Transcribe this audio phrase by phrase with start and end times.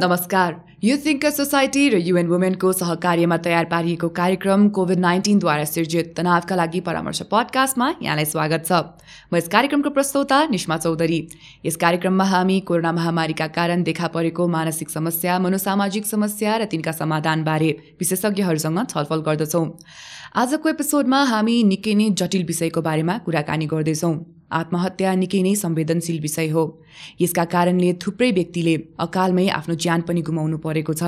[0.00, 6.56] नमस्कार। यो Think Society र युएन वुमेनको सहकार्यमा तयार पारिएको कार्यक्रम कोभिड नाइन्टिनद्वारा सिर्जित तनावका
[6.56, 8.72] लागि परामर्श पडकास्टमा यहाँलाई स्वागत छ।
[9.28, 11.20] म यस कार्यक्रमको प्रस्तोता निष्मा चौधरी।
[11.66, 17.70] यस कार्यक्रममा हामी कोरोना महामारीका कारण देखा परेको मानसिक समस्या मनोसामाजिक समस्या र तिनका समाधानबारे
[18.00, 19.66] विशेषज्ञहरूसँग छलफल गर्दछौँ।
[20.32, 24.16] आजको एपिसोडमा हामी निकै नै जटिल विषयको बारेमा कुराकानी गर्दैछौँ।
[24.50, 26.64] आत्महत्या निकै नै संवेदनशील विषय हो।
[27.20, 31.02] यसका कारणले थुप्रै व्यक्तिले अकालमै आफ्नो ज्यान पनि गुमाउनु परेको छ।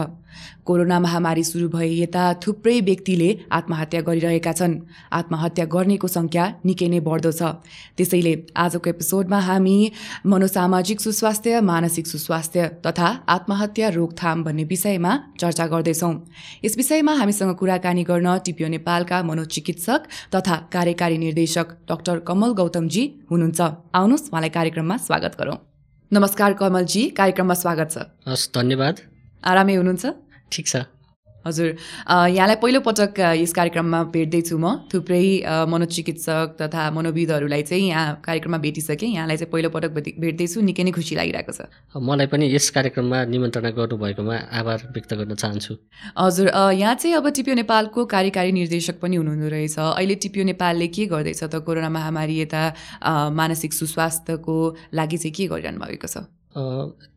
[0.65, 4.75] कोरोना महामारी सुरु भए यता थुप्रै व्यक्तिले आत्महत्या गरिरहेका छन्।
[5.13, 7.43] आत्महत्या गर्नेको सङ्ख्या निकै नै बढ्दो छ।
[7.97, 9.77] त्यसैले आजको एपिसोडमा हामी
[10.27, 16.15] मनोसामाजिक सुस्वास्थ्य मानसिक सुस्वास्थ्य तथा आत्महत्या रोकथाम भन्ने विषयमा चर्चा गर्दैछौँ।
[16.65, 20.01] यस विषयमा हामीसँग कुराकानी गर्न टिपियो नेपालका मनोचिकित्सक
[20.35, 23.61] तथा कार्यकारी निर्देशक डाक्टर कमल गौतमजी हुनुहुन्छ।
[23.93, 25.72] आउनुहोस् उहाँलाई कार्यक्रममा स्वागत गरौँ।
[26.13, 28.99] नमस्कार कमलजी कार्यक्रममा स्वागत छ। हस् धन्यवाद।
[29.45, 30.07] आरामै हुनुहुन्छ?
[30.53, 30.77] ठिक छ।
[31.47, 31.69] हजुर।
[32.09, 35.25] यहाँलाई पहिलोपटक यस कार्यक्रममा भेट्दैछु म। थुप्रै
[35.69, 41.15] मनोचिकित्सक तथा मनोविदहरूलाई चाहिँ यहाँ कार्यक्रममा भेटिसकेँ। यहाँलाई चाहिँ पहिलोपटक भेट भेट्दैछु। निकै नै खुसी
[41.19, 45.73] लागिरहेको छ। मलाई पनि यस कार्यक्रममा निमन्त्रणा गर्नुभएकोमा आभार व्यक्त गर्न चाहन्छु।
[46.19, 46.47] हजुर।
[46.79, 51.43] यहाँ चाहिँ अब टिपियो नेपालको कार्यकारी निर्देशक पनि हुनुहुँदो रहेछ। अहिले टिपियो नेपालले के गर्दैछ
[51.45, 51.55] त?
[51.63, 52.63] कोरोना महामारी यता
[53.33, 54.57] मानसिक सुस्वास्थ्यको
[54.95, 56.27] लागि चाहिँ के गरिरहनु भएको छ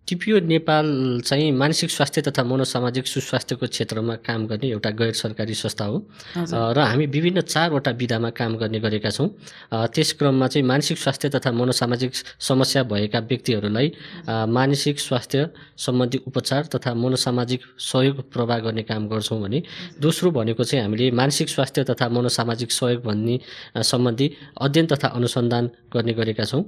[0.07, 0.85] टिपिओ नेपाल
[1.25, 5.97] चाहिँ मानसिक स्वास्थ्य तथा मनोसामाजिक सुस्वास्थ्यको क्षेत्रमा काम गर्ने एउटा गैर सरकारी संस्था हो।
[6.37, 9.27] र हामी विभिन्न चारवटा विधामा काम गर्ने गरेका छौँ।
[9.73, 13.91] त्यस क्रममा चाहिँ मानसिक स्वास्थ्य तथा मनोसामाजिक समस्या भएका व्यक्तिहरूलाई
[14.29, 15.49] मानसिक स्वास्थ्य
[15.85, 19.63] सम्बन्धी उपचार तथा मनोसामाजिक सहयोग प्रवाह गर्ने काम गर्छौँ भने
[20.01, 23.39] दोस्रो भनेको चाहिँ हामीले मानसिक स्वास्थ्य तथा मनोसामाजिक सहयोग भन्ने
[23.81, 24.31] सम्बन्धी
[24.61, 26.63] अध्ययन तथा अनुसन्धान गर्ने गरेका छौँ।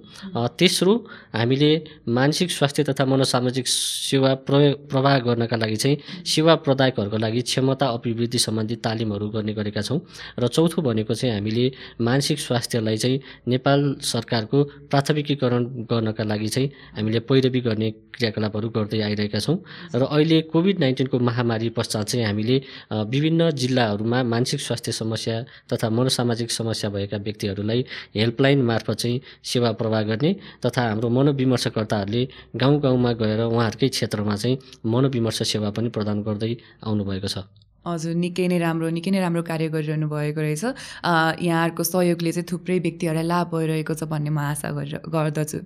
[0.58, 0.94] तेस्रो
[1.38, 1.72] हामीले
[2.10, 7.86] मानसिक स्वास्थ्य तथा मनो सामाजिक सेवा प्रयोग प्रवाह गर्नका लागि चाहिँ सेवा प्रदायकहरूको लागि क्षमता
[7.90, 10.00] अभिवृद्धि सम्बन्धी तालिमहरू गर्ने गरेका छौँ
[10.40, 11.66] र चौथो भनेको चाहिँ हामीले
[12.02, 19.40] मानसिक स्वास्थ्यलाई चाहिँ नेपाल सरकारको प्राथमिकीकरण गर्नका लागि चाहिँ हामीले पैरवी गर्ने क्रियाकलापहरू गर्दै आइरहेका
[19.40, 19.58] छौँ
[19.94, 22.58] र अहिले कोभिड नाइन्टिनको महामारी पश्चात चाहिँ हामीले
[23.08, 25.36] विभिन्न जिल्लाहरूमा मानसिक स्वास्थ्य समस्या
[25.74, 32.80] तथा मनोसामाजिक समस्या भएका व्यक्तिहरूलाई हेल्पलाइन मार्फत चाहिँ सेवा प्रवाह गर्ने तथा हाम्रो मनोविमर्शकर्ताहरूले गाउँ
[32.82, 36.52] गाउँमा गएर उहाँहरूकै क्षेत्रमा चाहिँ मनोविमर्श सेवा पनि प्रदान गर्दै
[36.86, 37.38] आउनुभएको छ।
[37.88, 40.64] हजुर निकै नै राम्रो निकै नै राम्रो कार्य गरिरहनु भएको रहेछ।
[41.40, 45.58] यहाँहरूको सहयोगले चाहिँ थुप्रै व्यक्तिहरूलाई लाभ भइरहेको छ भन्ने म आशा गरेर गर्दछु।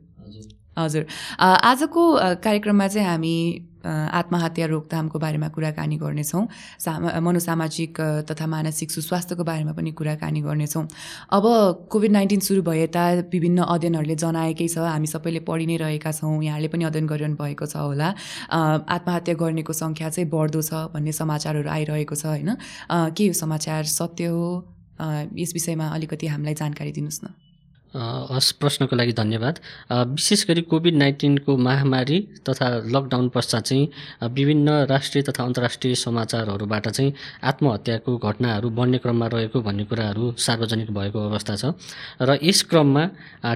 [0.78, 1.06] हजुर।
[1.40, 2.02] आजको
[2.44, 3.36] कार्यक्रममा चाहिँ हामी
[3.82, 6.48] आत्महत्या रोकथामको बारेमा कुराकानी गर्नेछौँ।
[6.80, 10.86] सा मनोसामाजिक तथा मानसिक सुस्वास्थ्यको बारेमा पनि कुराकानी गर्नेछौँ।
[11.34, 11.44] अब
[11.92, 16.44] कोभिड नाइन्टिन सुरु भए यता विभिन्न अध्ययनहरूले जनाएकै छ हामी सबैले पढि नै रहेका छौँ
[16.46, 18.14] यहाँले पनि अध्ययन गरिरहनु भएको छ होला।
[18.54, 22.50] आत्महत्या गर्नेको सङ्ख्या चाहिँ बढ्दो छ भन्ने समाचारहरू आइरहेको छ होइन?
[23.18, 24.46] के यो समाचार सत्य हो?
[25.02, 27.34] यस विषयमा अलिकति हामीलाई जानकारी दिनुहोस् न।
[27.94, 29.60] हस् प्रश्नको लागि धन्यवाद।
[29.92, 32.20] विशेष गरी कोभिड नाइन्टिनको महामारी
[32.50, 37.14] तथा लकडाउन पश्चात चाहिँ विभिन्न राष्ट्रिय तथा अन्तर्राष्ट्रिय समाचारहरूबाट चाहिँ
[37.44, 41.66] आत्महत्याको घटनाहरू बढ्ने क्रममा रहेको भन्ने कुराहरू सार्वजनिक भएको अवस्था छ।
[42.22, 43.04] र यस क्रममा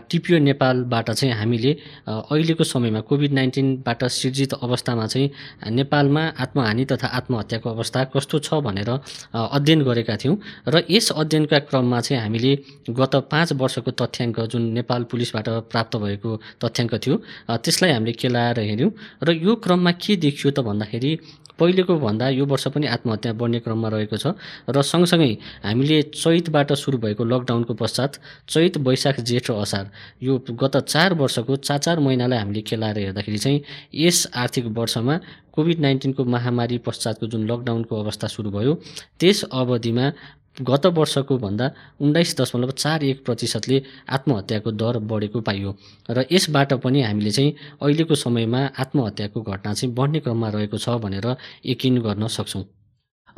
[0.10, 1.72] टिपिओ नेपालबाट चाहिँ हामीले
[2.06, 5.32] अहिलेको समयमा कोभिड नाइन्टिनबाट सिर्जित अवस्थामा चाहिँ
[5.72, 8.90] नेपालमा आत्महानि तथा आत्महत्याको अवस्था कस्तो छ भनेर
[9.32, 12.56] अध्ययन गरेका थियौँ। र यस अध्ययनका क्रममा चाहिँ हामीले
[12.92, 16.30] गत पाँच वर्षको तथ्य तथ्याङ्क जुन नेपाल पुलिसबाट प्राप्त भएको
[16.62, 17.16] तथ्याङ्क थियो
[17.48, 18.92] त्यसलाई हामीले केलाएर हेऱ्यौँ।
[19.24, 21.12] र यो क्रममा के देखियो त भन्दाखेरि
[21.60, 24.36] पहिलेको भन्दा यो वर्ष पनि आत्महत्या बढ्ने क्रममा रहेको छ
[24.68, 25.32] र सँगसँगै
[25.64, 28.12] हामीले चैतबाट सुरु भएको लकडाउनको पश्चात
[28.50, 29.86] चैत वैशाख जेठ र असार
[30.20, 33.62] यो गत चार वर्षको चार चार महिनालाई हामीले खेलाएर हेर्दाखेरि चाहिँ
[33.96, 35.16] यस आर्थिक वर्षमा
[35.54, 38.74] कोभिड नाइन्टिनको महामारी पश्चातको जुन लकडाउनको अवस्था सुरु भयो
[39.20, 40.12] त्यस अवधिमा
[40.62, 41.70] गत वर्षको भन्दा
[42.02, 45.76] उन्नाइस दशमलव चार एक प्रतिशतले आत्महत्याको दर बढेको पाइयो
[46.10, 51.28] र यसबाट पनि हामीले चाहिँ अहिलेको समयमा आत्महत्याको घटना चाहिँ बढ्ने क्रममा रहेको छ भनेर
[51.66, 52.64] यकिन गर्न सक्छौँ।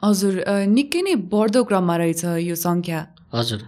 [0.04, 0.34] हजुर
[0.70, 3.00] निकै नै बढ्दो क्रममा रहेछ यो सङ्ख्या।
[3.34, 3.62] हजुर।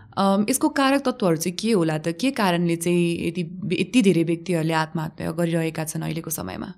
[0.50, 2.16] यसको कारक तत्त्वहरू चाहिँ के होला त?
[2.16, 3.44] के कारणले चाहिँ यति
[3.76, 6.70] यति धेरै व्यक्तिहरूले आत्महत्या गरिरहेका छन् अहिलेको समयमा?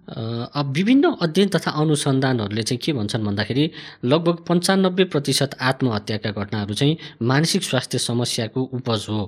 [0.50, 3.66] अब विभिन्न अध्ययन तथा अनुसन्धानहरूले चाहिँ के भन्छन् भन्दाखेरि
[4.06, 9.22] लगभग पन्चानब्बे प्रतिशत आत्महत्याका घटनाहरू चाहिँ मानसिक स्वास्थ्य समस्याको उपज हो।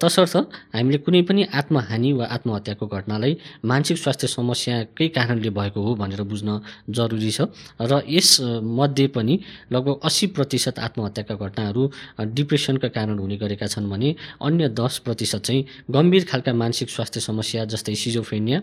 [0.00, 0.36] तसर्थ
[0.74, 3.36] हामीले कुनै पनि आत्महानि वा आत्महत्याको घटनालाई
[3.68, 9.38] मानसिक स्वास्थ्य समस्याकै कारणले भएको हो भनेर बुझ्न जरुरी छ। र यसमध्ये पनि
[9.72, 11.90] लगभग अस्सी प्रतिशत आत्महत्याका घटनाहरू
[12.32, 17.20] डिप्रेसन परिवर्तनका कारण हुने गरेका छन् भने अन्य दस प्रतिशत चाहिँ गम्भीर खालका मानसिक स्वास्थ्य
[17.20, 18.58] समस्या जस्तै सिजोफ्रेनिया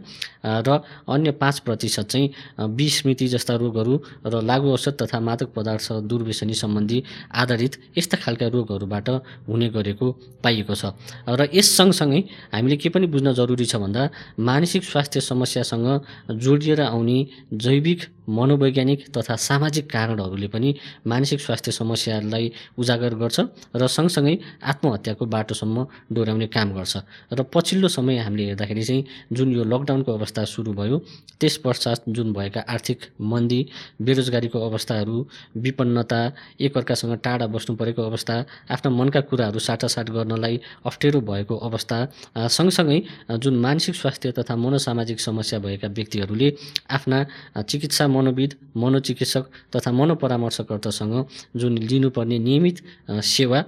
[0.64, 2.30] र अन्य पाँच प्रतिशत चाहिँ
[2.76, 3.96] विस्मृति जस्ता रोगहरू
[4.26, 7.04] र लागु औषध तथा मादक पदार्थ दुर्व्यसनी सम्बन्धी
[7.34, 9.10] आधारित यस्ता खालका रोगहरूबाट
[9.48, 10.12] हुने गरेको
[10.44, 10.84] पाइएको छ।
[11.30, 12.22] र यस सँगसँगै
[12.54, 14.10] हामीले के पनि बुझ्न जरुरी छ भन्दा
[14.40, 15.88] मानसिक स्वास्थ्य समस्यासँग
[16.32, 17.18] जोडिएर आउने
[17.54, 20.74] जैविक मनोवैज्ञानिक तथा सामाजिक कारणहरूले पनि
[21.08, 23.40] मानसिक स्वास्थ्य समस्यालाई उजागर गर्छ
[23.76, 25.78] र सँगसँगै आत्महत्याको बाटोसम्म
[26.14, 26.96] डोर्याउने काम गर्छ
[27.32, 29.04] र पछिल्लो समय हामीले हेर्दाखेरि चाहिँ
[29.34, 30.98] जुन यो लकडाउनको अवस्था सुरु भयो
[31.42, 33.60] त्यस पश्चात जुन भएका आर्थिक मन्दी
[34.00, 35.16] बेरोजगारीको अवस्थाहरू
[35.58, 36.22] विपन्नता
[36.60, 38.36] एकअर्कासँग टाढा बस्नु परेको अवस्था
[38.70, 41.98] आफ्ना मनका कुराहरू साटासाट गर्नलाई अप्ठ्यारो भएको अवस्था
[42.50, 43.00] सँगसँगै
[43.38, 46.52] जुन मानसिक स्वास्थ्य तथा मनोसामाजिक समस्या भएका व्यक्तिहरूले
[46.92, 47.26] आफ्ना
[47.64, 49.44] चिकित्सा मनोविद मनोचिकित्सक
[49.76, 51.16] तथा मनोपरामर्शकर्तासँग
[51.56, 52.78] जुन लिनुपर्ने नियमित
[53.26, 53.64] सेवा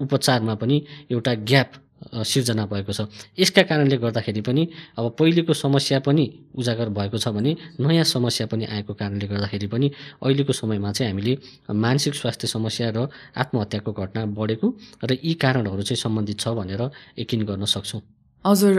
[0.00, 0.76] उपचारमा पनि
[1.10, 3.06] एउटा ग्याप सिर्जना भएको छ।
[3.38, 4.62] यसका कारणले गर्दाखेरि पनि
[4.98, 6.24] अब पहिलेको समस्या पनि
[6.58, 9.90] उजागर भएको छ भने नयाँ समस्या पनि आएको कारणले गर्दाखेरि पनि
[10.22, 11.38] अहिलेको समयमा चाहिँ हामीले
[11.70, 13.06] मानसिक स्वास्थ्य समस्या र
[13.38, 14.66] आत्महत्याको घटना बढेको
[15.04, 16.82] र यी कारणहरू चाहिँ सम्बन्धित छ भनेर
[17.18, 18.02] यकिन गर्न सक्छौँ।
[18.44, 18.74] हजुर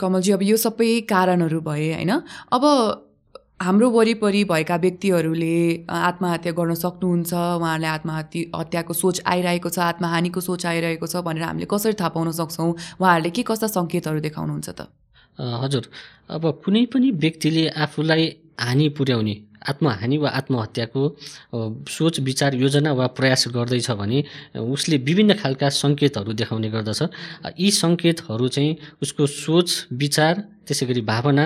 [0.00, 2.12] कमलजी अब यो सबै कारणहरू भए होइन?
[2.48, 2.62] अब
[3.64, 5.56] हाम्रो वरिपरि भएका व्यक्तिहरूले
[5.88, 11.66] आत्महत्या गर्न सक्नुहुन्छ उहाँहरूलाई आत्महत्या हत्याको सोच आइरहेको छ आत्महानिको सोच आइरहेको छ भनेर हामीले
[11.72, 12.68] कसरी थाहा पाउन सक्छौँ?
[13.00, 14.80] उहाँहरूले के कस्ता सङ्केतहरू देखाउनुहुन्छ त?
[15.64, 15.84] हजुर।
[16.28, 18.24] अब कुनै पनि व्यक्तिले आफूलाई
[18.60, 19.34] हानि पुर्याउने
[19.64, 21.02] आत्महानि वा आत्महत्याको
[21.88, 24.18] सोच विचार योजना वा प्रयास गर्दैछ भने
[24.60, 27.00] उसले विभिन्न खालका सङ्केतहरू देखाउने गर्दछ।
[27.56, 29.68] यी सङ्केतहरू चाहिँ उसको सोच
[30.04, 30.34] विचार
[30.66, 31.44] त्यसै गरी भावना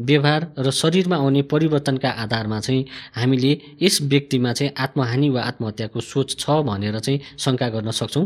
[0.00, 2.84] व्यवहार र शरीरमा आउने परिवर्तनका आधारमा चाहिँ
[3.18, 8.24] हामीले यस व्यक्तिमा चाहिँ आत्महानि वा आत्महत्याको सोच छ भनेर चाहिँ शङ्का गर्न सक्छौँ।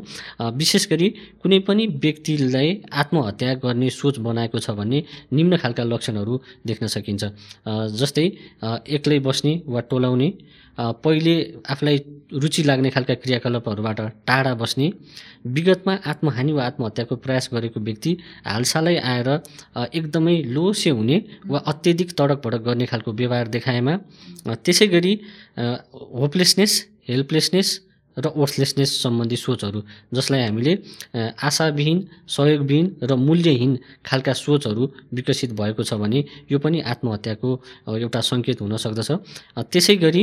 [0.59, 1.09] विशेष गरी
[1.43, 4.99] कुनै पनि व्यक्तिलाई आत्महत्या गर्ने सोच बनाएको छ भने
[5.33, 6.35] निम्न खालका लक्षणहरू
[6.67, 7.23] देख्न सकिन्छ।
[8.01, 8.27] जस्तै
[8.97, 10.29] एक्लै बस्ने वा टोलाउने
[11.05, 11.35] पहिले
[11.73, 11.99] आफूलाई
[12.35, 14.91] रुचि लाग्ने खालका क्रियाकलापहरूबाट टाढा बस्ने
[15.49, 19.29] विगतमा आत्महानि वा आत्महत्याको प्रयास गरेको व्यक्ति हालसालै आएर
[19.93, 23.97] एकदमै लोसे हुने वा अत्यधिक तडक भडक गर्ने खालको व्यवहार देखाएमा
[24.59, 25.15] त्यसै गरी
[26.17, 26.73] होपलेसनेस
[27.09, 27.81] हेल्पलेसनेस
[28.17, 29.81] र ओर्थलेसनेस सम्बन्धी सोचहरू
[30.15, 30.73] जसलाई हामीले
[31.41, 31.99] आशाविहीन
[32.29, 37.51] सहयोगविहीन र मूल्यहीन खालका सोचहरू विकसित भएको छ भने यो पनि आत्महत्याको
[37.97, 39.11] एउटा सङ्केत हुन सक्दछ।
[39.65, 40.23] त्यसै गरी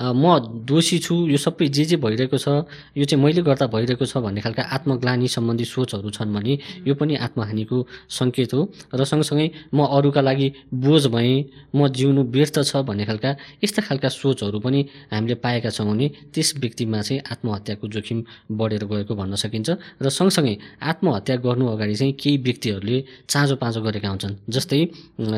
[0.00, 2.64] म दोषी छु यो सबै जे जे भइरहेको छ
[2.96, 6.58] यो चाहिँ मैले गर्दा भइरहेको छ भन्ने खालका आत्मग्लानी सम्बन्धी सोचहरू छन् भने
[6.88, 7.76] यो पनि आत्महानिको
[8.08, 8.60] सङ्केत हो।
[8.94, 11.36] र सँगसँगै म अरूका लागि बोझ भएँ
[11.76, 13.30] म जिउनु व्यर्थ छ भन्ने खालका
[13.64, 14.80] यस्ता खालका सोचहरू पनि
[15.12, 18.18] हामीले पाएका छौँ भने त्यस व्यक्तिमा चाहिँ आत्महत्याको जोखिम
[18.50, 19.68] बढेर गएको भन्न सकिन्छ।
[20.00, 22.98] र सँगसँगै आत्महत्या गर्नु अगाडि चाहिँ केही व्यक्तिहरूले
[23.28, 24.80] चाँजो पाँचो गरेका हुन्छन् जस्तै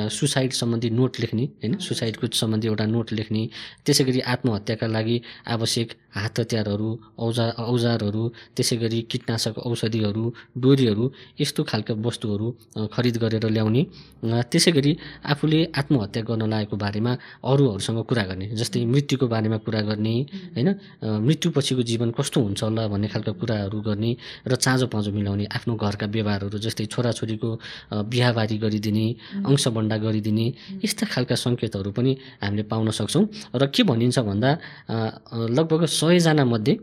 [0.09, 1.73] सुसाइड सम्बन्धी नोट लेख्ने होइन?
[1.83, 3.43] सुसाइडको सम्बन्धी एउटा नोट लेख्ने
[3.85, 4.21] त्यसै गरी
[4.53, 5.17] आत्महत्याका लागि
[5.47, 6.89] आवश्यक हात हतियारहरू
[7.25, 8.23] औजार औजारहरू
[8.57, 10.25] त्यसै गरी कीटनाशक औषधिहरू
[10.61, 11.05] डोरीहरू
[11.41, 12.47] यस्तो खालका वस्तुहरू
[12.95, 13.83] खरिद गरेर ल्याउने
[14.53, 14.93] त्यसै गरी
[15.33, 17.13] आफूले आत्महत्या गर्न लागेको बारेमा
[17.51, 20.15] अरूहरूसँग कुरा गर्ने जस्तै मृत्युको बारेमा कुरा गर्ने
[20.55, 20.69] होइन?
[21.27, 24.11] मृत्युपछिको जीवन कस्तो हुन्छ होला भन्ने खालका कुराहरू गर्ने
[24.45, 27.49] र चाँजो पाँजो मिलाउने आफ्नो घरका व्यवहारहरू जस्तै छोराछोरीको
[28.13, 29.07] बिहाबारी गरिदिने
[29.49, 30.47] अंशबन्डा गरिदिने
[30.85, 32.13] यस्ता खालका सङ्केतहरू पनि
[32.45, 33.25] हामीले पाउन सक्छौँ।
[33.57, 36.75] र के भनिन्छ भन्दा लगभग सयजना मध्ये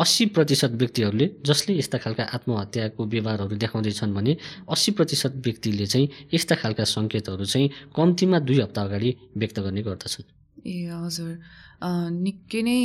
[0.00, 4.32] अस्सी प्रतिशत व्यक्तिहरूले जसले यस्ता खालका आत्महत्याको व्यवहारहरू देखाउँदैछन् भने
[4.72, 10.24] अस्सी प्रतिशत व्यक्तिले चाहिँ यस्ता खालका सङ्केतहरू चाहिँ कम्तीमा दुई हप्ता अगाडि व्यक्त गर्ने गर्दछन्।
[10.64, 11.32] ए हजुर।
[12.24, 12.80] निकै नै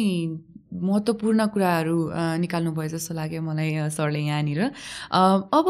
[0.74, 1.98] महत्त्वपूर्ण कुराहरू
[2.44, 4.62] निकाल्नु भयो जस्तो लाग्यो मलाई सरले यहाँनिर।
[5.54, 5.68] अब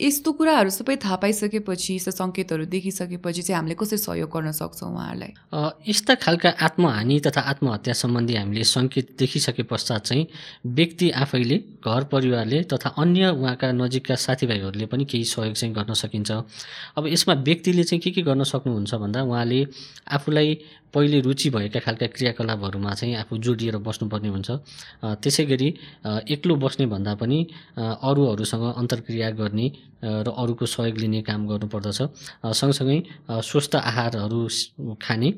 [0.00, 5.32] यस्तो कुराहरू सबै थाहा पाइसकेपछि यस्तो सङ्केतहरू देखिसकेपछि चाहिँ हामीले कसरी सहयोग गर्न सक्छौँ उहाँहरूलाई?
[5.88, 10.26] यस्ता खालका आत्महानि तथा आत्महत्या सम्बन्धी हामीले सङ्केत देखिसके पश्चात चाहिँ
[10.76, 16.30] व्यक्ति आफैले घर परिवारले तथा अन्य उहाँका नजिकका साथीभाइहरूले पनि केही सहयोग चाहिँ गर्न सकिन्छ।
[16.96, 19.66] अब यसमा व्यक्तिले चाहिँ के के गर्न सक्नुहुन्छ भन्दा उहाँले
[20.12, 20.58] आफूलाई
[20.96, 24.50] पहिले रुचि भएका खालका क्रियाकलापहरूमा चाहिँ आफू जोडिएर बस्नुपर्ने हुन्छ।
[25.20, 25.68] त्यसै गरी
[26.32, 27.38] एक्लो बस्ने भन्दा पनि
[27.76, 29.66] अरूहरूसँग अन्तर्क्रिया गर्ने
[30.24, 32.00] र अरूको सहयोग लिने काम गर्नुपर्दछ।
[32.56, 32.98] सँगसँगै
[33.28, 34.40] स्वस्थ आहारहरू
[34.96, 35.28] खाने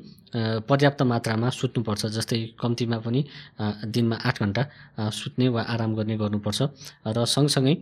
[0.63, 3.21] पर्याप्त मात्रामा सुत्नुपर्छ जस्तै कम्तीमा पनि
[3.91, 4.63] दिनमा आठ घन्टा
[5.11, 6.59] सुत्ने वा आराम गर्ने गर्नुपर्छ।
[7.07, 7.73] र सँगसँगै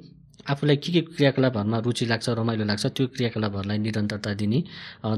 [0.45, 4.63] आफूलाई के के क्रियाकलापहरूमा रुचि लाग्छ रमाइलो लाग्छ त्यो क्रियाकलापहरूलाई निरन्तरता दिने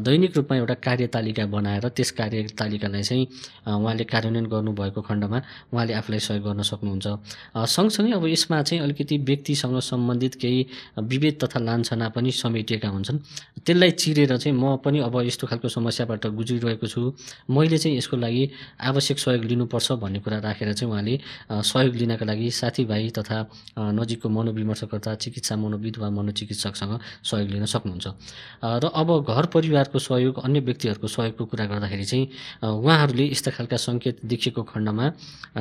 [0.02, 3.26] दैनिक रूपमा एउटा कार्यतालिका बनाएर त्यस कार्यतालिकालाई चाहिँ
[3.68, 5.38] उहाँले कार्यान्वयन गर्नुभएको खण्डमा
[5.74, 7.08] उहाँले आफूलाई सहयोग गर्न सक्नुहुन्छ।
[7.68, 10.66] सँगसँगै अब यसमा चाहिँ अलिकति व्यक्तिसँग सम्बन्धित केही
[10.98, 13.18] विभेद तथा लान्छना पनि समेटिएका हुन्छन्।
[13.66, 17.14] त्यसलाई चिरेर चाहिँ म पनि अब यस्तो खालको समस्याबाट गुज्रिरहेको छु।
[17.50, 18.50] मैले चाहिँ यसको लागि
[18.82, 21.20] आवश्यक सहयोग लिनुपर्छ भन्ने कुरा राखेर चाहिँ उहाँले
[21.52, 23.38] सहयोग लिनका लागि साथीभाइ तथा
[23.78, 28.08] नजिकको मनोविमर्शकर्ता चिकित्सा मनोविद वा मनोचिकित्सकसँग सहयोग लिन सक्नुहुन्छ
[28.75, 32.25] र अब घर परिवारको सहयोग अन्य व्यक्तिहरूको सहयोगको कुरा गर्दाखेरि चाहिँ
[32.63, 35.06] उहाँहरूले यस्ता खालका सङ्केत देखिएको खण्डमा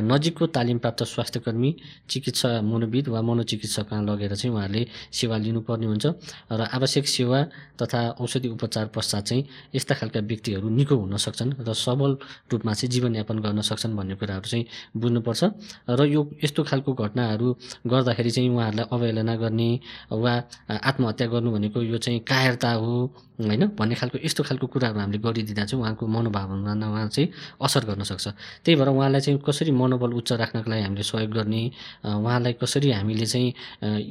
[0.04, 1.70] नजिकको तालिमप्राप्त स्वास्थ्यकर्मी
[2.08, 6.06] चिकित्सा मनोविद वा मनोचिकित्सक लगेर चाहिँ उहाँहरूले सेवा लिनुपर्ने हुन्छ
[6.50, 7.42] र आवश्यक सेवा
[7.78, 12.16] तथा औषधि उपचार पश्चात चाहिँ यस्ता खालका व्यक्तिहरू निको हुन सक्छन् र सबल
[12.50, 14.64] रूपमा चाहिँ जीवनयापन गर्न सक्छन् भन्ने कुराहरू चाहिँ
[14.96, 15.44] बुझ्नुपर्छ
[15.90, 17.46] र यो यस्तो खालको घटनाहरू
[17.86, 19.70] गर्दाखेरि चाहिँ उहाँहरूलाई अवहेलना गर्ने
[20.12, 20.32] वा
[20.70, 22.92] आत्महत्या गर्नु भनेको यो चाहिँ कायरता हो
[23.40, 23.66] होइन?
[23.78, 27.28] भन्ने खालको यस्तो खालको कुराहरू हामीले गरिदिँदा चाहिँ उहाँको मनोभावनामा चाहिँ
[27.62, 28.28] असर गर्न सक्छ।
[28.64, 31.62] त्यही भएर उहाँलाई चाहिँ कसरी मनोबल उच्च राख्नको लागि हामीले सहयोग गर्ने
[32.04, 33.54] उहाँलाई कसरी हामीले चाहिँ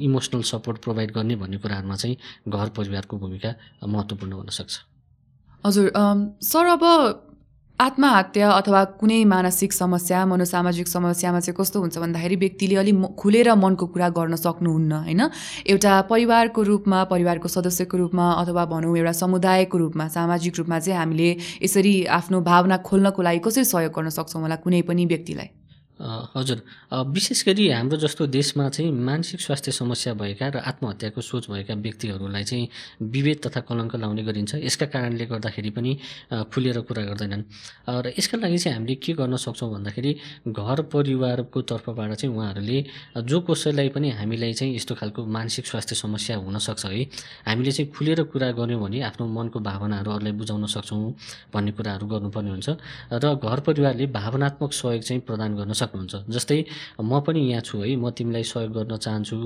[0.00, 2.16] इमोसनल सपोर्ट प्रोभाइड गर्ने भन्ने कुराहरूमा चाहिँ
[2.48, 3.54] घर परिवारको भूमिका
[3.84, 4.72] महत्त्वपूर्ण हुनसक्छ
[5.66, 5.92] हजुर
[6.42, 6.82] सर अब
[7.78, 13.54] आत्महत्या अथवा कुनै मानसिक समस्या मनोसामाजिक समस्यामा चाहिँ कस्तो हुन्छ भन्दाखेरि व्यक्तिले अलि म- खुलेर
[13.54, 15.22] मनको कुरा गर्न सक्नुहुन्न होइन?
[15.62, 21.30] एउटा परिवारको रूपमा परिवारको सदस्यको रूपमा अथवा भनौँ एउटा समुदायको रूपमा सामाजिक रूपमा चाहिँ हामीले
[21.62, 25.48] यसरी आफ्नो भावना खोल्नको लागि कसरी सहयोग गर्न सक्छौँ होला कुनै पनि व्यक्तिलाई?
[26.00, 26.58] हजुर।
[27.10, 32.44] विशेष गरी हाम्रो जस्तो देशमा चाहिँ मानसिक स्वास्थ्य समस्या भएका र आत्महत्याको सोच भएका व्यक्तिहरूलाई
[32.44, 32.68] चाहिँ
[33.02, 35.92] विभेद तथा कलङ्क लाउने गरिन्छ। यसका कारणले गर्दाखेरि पनि
[36.54, 37.42] खुलेर कुरा गर्दैनन्।
[37.88, 40.12] र यसका लागि चाहिँ हामीले के गर्न सक्छौँ भन्दाखेरि
[40.48, 42.78] घर परिवारको तर्फबाट चाहिँ उहाँहरूले
[43.26, 47.02] जो कसैलाई पनि हामीलाई चाहिँ यस्तो खालको मानसिक स्वास्थ्य समस्या हुनसक्छ है
[47.46, 51.14] हामीले चाहिँ खुलेर कुरा गऱ्यौँ भने आफ्नो मनको भावनाहरू अरूलाई बुझाउन सक्छौँ
[51.52, 52.68] भन्ने कुराहरू गर्नुपर्ने हुन्छ।
[53.12, 56.58] र घर परिवारले भावनात्मक सहयोग चाहिँ प्रदान गर्न सक्नुहुन्छ जस्तै
[57.00, 59.36] म पनि यहाँ छु है म तिमीलाई सहयोग गर्न चाहन्छु।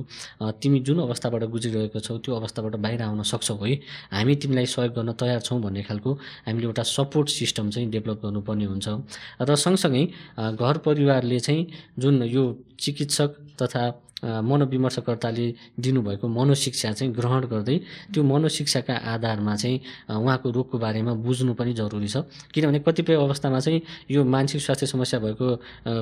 [0.59, 3.73] तिमी जुन अवस्थाबाट गुज्रिरहेको छौ त्यो अवस्थाबाट बाहिर आउन सक्छौ है।
[4.11, 6.11] हामी तिमीलाई सहयोग गर्न तयार छौँ भन्ने खालको
[6.47, 8.89] हामीले एउटा सपोर्ट सिस्टम चाहिँ डेभलप गर्नुपर्ने हुन्छ।
[9.41, 10.05] र सँगसँगै
[10.59, 11.67] घर परिवारले चाहिँ
[11.99, 12.43] जुन यो
[12.81, 13.31] चिकित्सक
[13.63, 13.83] तथा
[14.25, 15.47] मनोविमर्शकर्ताले
[15.79, 17.77] दिनुभएको मनोशिक्षा चाहिँ ग्रहण गर्दै
[18.13, 22.17] त्यो मनोशिक्षाका आधारमा चाहिँ उहाँको रोगको बारेमा बुझ्नु पनि जरुरी छ।
[22.55, 25.47] किनभने कतिपय अवस्थामा चाहिँ यो मानसिक स्वास्थ्य समस्या भएको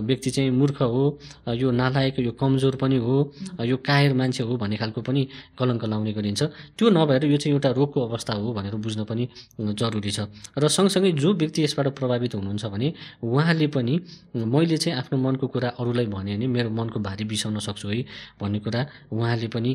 [0.06, 1.18] व्यक्ति चाहिँ मूर्ख हो
[1.54, 3.16] यो नालायक यो कमजोर पनि हो
[3.64, 6.42] यो कायर मान्छे हो भन्ने खालको पनि कलङ्क लाउने गरिन्छ।
[6.78, 9.28] त्यो नभएर यो चाहिँ एउटा रोगको अवस्था हो भनेर बुझ्न पनि
[9.60, 10.20] जरुरी छ।
[10.56, 13.94] र सँगसँगै जो व्यक्ति यसबाट प्रभावित हुनुहुन्छ भने उहाँले पनि
[14.36, 18.04] मैले चाहिँ आफ्नो मनको कुरा अरूलाई भने भने मेरो मनको भारी बिसाउन सक्छु है।
[18.40, 18.80] भन्ने कुरा
[19.12, 19.72] उहाँले पनि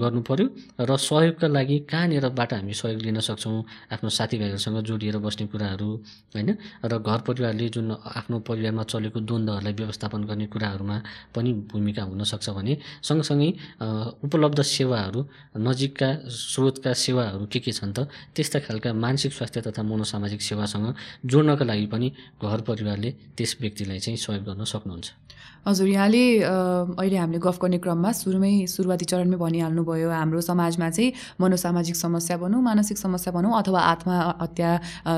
[0.00, 0.46] गर्नु पर्यो
[0.80, 3.56] र सहयोगका लागि कहाँनिरबाट हामी सहयोग लिन सक्छौँ
[3.92, 5.88] आफ्नो साथीभाइहरूसँग जोडिएर बस्ने कुराहरू
[6.34, 6.48] होइन?
[6.84, 10.96] र घर परिवारले जुन आफ्नो परिवारमा चलेको द्वन्द्वहरूलाई व्यवस्थापन गर्ने कुराहरूमा
[11.34, 13.50] पनि भूमिका हुनसक्छ भने सँगसँगै
[14.26, 15.20] उपलब्ध सेवाहरू
[15.58, 20.94] नजिकका स्रोतका सेवाहरू के के छन् त त्यस्ता खालका मानसिक स्वास्थ्य तथा मनोसामाजिक सेवासँग
[21.26, 22.08] जोड्नका लागि पनि
[22.42, 25.19] घर परिवारले त्यस व्यक्तिलाई चाहिँ सहयोग गर्न सक्नुहुन्छ।
[25.66, 31.12] हजुर यहाँले अहिले हामीले गफ गर्ने क्रममा सुरुमै सुरुवाती चरणमै भनिहाल्नु भयो हाम्रो समाजमा चाहिँ
[31.40, 34.70] मनोसामाजिक समस्या भनौँ मानसिक समस्या भनौँ अथवा आत्महत्या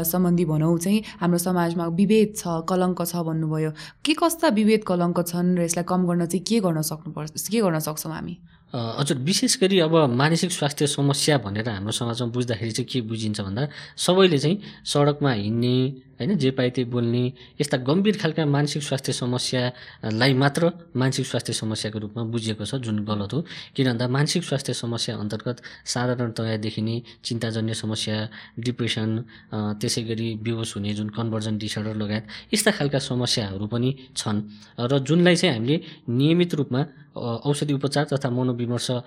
[0.02, 3.70] सम्बन्धी भनौँ चाहिँ हाम्रो समाजमा विभेद छ कलङ्क छ भन्नुभयो।
[4.04, 7.78] के कस्ता विभेद कलङ्क छन् र यसलाई कम गर्न चाहिँ के गर्न सक्नुपर्छ के गर्न
[7.78, 8.34] सक्छौँ हामी?
[8.72, 13.68] हजुर विशेष गरी अब मानसिक स्वास्थ्य समस्या भनेर हाम्रो समाजमा बुझ्दाखेरि चाहिँ के बुझिन्छ भन्दा
[13.96, 15.76] सबैले चाहिँ सडकमा हिँड्ने
[16.18, 17.24] होइन जे पाए त्यही बोल्ने
[17.60, 23.32] यस्ता गम्भीर खालका मानसिक स्वास्थ्य समस्यालाई मात्र मानसिक स्वास्थ्य समस्याको रूपमा बुझिएको छ जुन गलत
[23.34, 23.40] हो।
[23.76, 28.16] किन भन्दा मानसिक स्वास्थ्य समस्या अन्तर्गत साधारणतया देखिने चिन्ताजन्य समस्या
[28.56, 29.10] डिप्रेसन
[29.52, 32.24] त्यसै गरी बेहोस हुने जुन कन्भर्जन डिसअर्डर लगायत
[32.54, 34.42] यस्ता खालका समस्याहरू पनि छन्।
[34.80, 36.82] र जुनलाई चाहिँ हामीले नियमित रूपमा
[37.16, 39.00] औषधि उपचार तथा मनोविमर्श अ,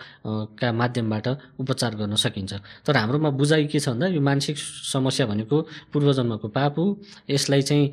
[0.60, 1.28] का माध्यमबाट
[1.60, 2.54] उपचार गर्न सकिन्छ।
[2.86, 4.58] तर हाम्रोमा बुझाइ के छ भन्दा यो मानसिक
[4.94, 5.62] समस्या भनेको
[5.94, 6.86] पूर्वजन्मको पाप हो।
[7.30, 7.86] यसलाई चाहिँ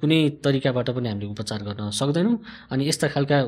[0.00, 2.36] कुनै तरिकाबाट पनि हामीले उपचार गर्न सक्दैनौँ।
[2.72, 3.38] अनि यस्ता खालका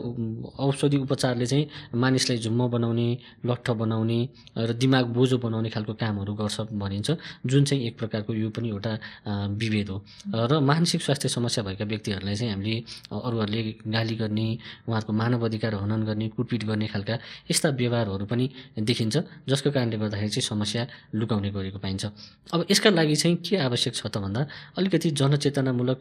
[0.58, 3.08] औषधि उपचारले चाहिँ मानिसलाई झुम्म बनाउने
[3.46, 4.18] लट्ठ बनाउने
[4.56, 7.08] र दिमाग बोझो बनाउने खालको कामहरू गर्छ भनिन्छ।
[7.46, 8.92] जुन चाहिँ एक प्रकारको यो पनि एउटा
[9.60, 9.98] विभेद हो।
[10.50, 12.76] र मानसिक स्वास्थ्य समस्या भएका व्यक्तिहरूलाई चाहिँ हामीले
[13.12, 14.46] अरूहरूले गाली गर्ने
[14.88, 17.14] उहाँहरूको मानव अधिकार हनन गर्ने कुटपिट गर्ने खालका
[17.50, 18.46] यस्ता व्यवहारहरू पनि
[18.80, 19.16] देखिन्छ
[19.48, 20.82] जसको कारणले गर्दाखेरि चाहिँ समस्या
[21.14, 22.04] लुकाउने गरेको पाइन्छ।
[22.54, 24.40] अब यसका लागि चाहिँ के आवश्यक छ त भन्दा
[24.78, 25.98] अलिकति जनचेतनामूलक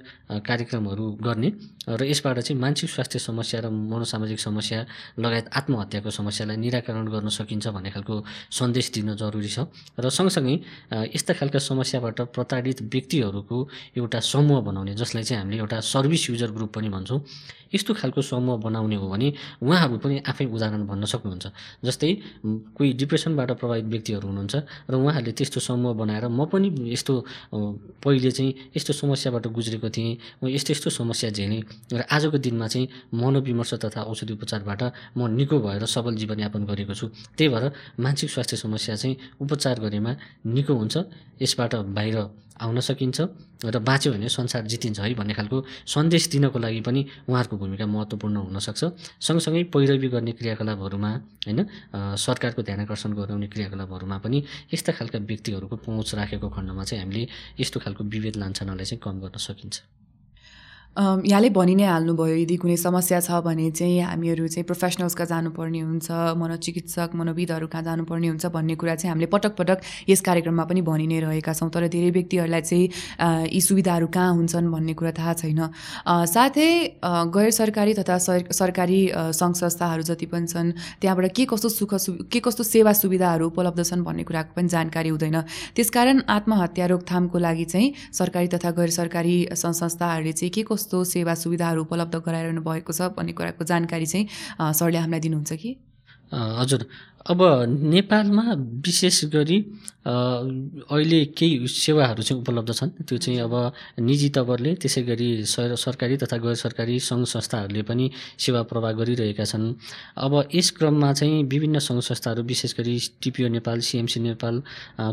[0.48, 1.50] कार्यक्रमहरू गर्ने
[1.90, 4.80] र यसबाट चाहिँ मानसिक स्वास्थ्य समस्या र मनोसामाजिक समस्या
[5.20, 8.16] लगायत आत्महत्याको समस्यालाई निराकरण गर्न सकिन्छ भन्ने खालको
[8.52, 9.68] सन्देश दिन जरुरी छ
[10.00, 10.56] र सँगसँगै
[11.16, 13.58] यस्ता खालका समस्याबाट प्रताडित व्यक्तिहरूको
[13.98, 17.20] एउटा समूह बनाउने जसलाई चाहिँ हामीले एउटा सर्भिस युजर ग्रुप पनि भन्छौँ।
[17.68, 19.28] यस्तो खालको समूह बनाउने हो भने
[19.62, 21.46] उहाँहरू पनि आफै उदाहरण भन्न सक्नुहुन्छ।
[21.86, 22.12] जस्तै
[22.78, 24.56] कोही डिप्रेसनबाट प्रभावित व्यक्तिहरू हुनुहुन्छ
[24.90, 27.14] र उहाँहरूले त्यस्तो समूह बनाएर म पनि यस्तो
[28.04, 31.62] पहिले चाहिँ यस्तो समस्याबाट गुज्रेको थिएँ म यस्तो यस्तो समस्या झेलेँ
[31.94, 34.82] र आजको दिनमा चाहिँ मनोविमर्श तथा औषधि उपचारबाट
[35.18, 40.12] म निको भएर सबल जीवनयापन गरेको छु। त्यही भएर मानसिक स्वास्थ्य समस्या चाहिँ उपचार गरेमा
[40.46, 40.96] निको हुन्छ
[41.42, 42.18] यसबाट बाहिर
[42.60, 43.22] आउन सकिन्छ
[43.66, 48.38] र बाँच्यो भने संसार जितिन्छ है भन्ने खालको सन्देश दिनको लागि पनि उहाँहरूको भूमिका महत्त्वपूर्ण
[48.48, 48.84] हुनसक्छ।
[49.20, 51.12] सँगसँगै पैरवी गर्ने क्रियाकलापहरूमा
[51.46, 51.60] होइन
[52.18, 57.28] सरकारको ध्यान आकर्षण गराउने क्रियाकलापहरूमा पनि यस्ता खालका व्यक्तिहरूको पहुँच राखेको खण्डमा चाहिँ हामीले
[57.60, 59.76] यस्तो खालको विभेद लान्छनालाई चाहिँ कम गर्न सकिन्छ।
[60.98, 65.80] यहाँले भनि नै हाल्नुभयो यदि कुनै समस्या छ भने चाहिँ हामीहरू चाहिँ प्रोफेसनल्स कहाँ जानुपर्ने
[65.80, 66.08] हुन्छ
[66.42, 69.78] मनोचिकित्सक मनोविदहरू कहाँ जानुपर्ने हुन्छ भन्ने कुरा चाहिँ हामीले पटक पटक
[70.10, 72.90] यस कार्यक्रममा पनि भनि नै रहेका छौँ। तर धेरै व्यक्तिहरूलाई चाहिँ
[73.54, 75.62] यी सुविधाहरू कहाँ हुन्छन् भन्ने कुरा थाहा छैन।
[76.34, 76.70] साथै
[77.30, 79.00] गैर सरकारी तथा सर सरकारी
[79.38, 83.84] सङ्घ संस्थाहरू जति पनि छन् त्यहाँबाट के कस्तो सुख सु के कस्तो सेवा सुविधाहरू उपलब्ध
[83.84, 85.38] छन् भन्ने कुराको पनि जानकारी हुँदैन।
[85.78, 91.04] त्यसकारण आत्महत्या रोकथामको लागि चाहिँ सरकारी तथा गैर सरकारी सङ्घ संस्थाहरूले चाहिँ के कस्तो कस्तो
[91.04, 94.28] सेवा सुविधाहरू उपलब्ध गराइरहनु भएको छ भन्ने कुराको जानकारी चाहिँ
[94.72, 95.72] सरले हामीलाई दिनुहुन्छ कि?
[96.32, 96.88] हजुर।
[97.26, 97.42] अब
[97.94, 98.44] नेपालमा
[98.86, 99.60] विशेष गरी
[100.08, 103.54] अहिले केही सेवाहरू चाहिँ उपलब्ध छन्। त्यो चाहिँ अब
[104.00, 108.06] निजी तवरले त्यसै गरी सर सरकारी तथा गैर सरकारी सङ्घ संस्थाहरूले पनि
[108.40, 109.66] सेवा प्रवाह गरिरहेका छन्।
[110.16, 114.56] अब यस क्रममा चाहिँ विभिन्न सङ्घ संस्थाहरू विशेष गरी टिपिओ नेपाल सिएमसी नेपाल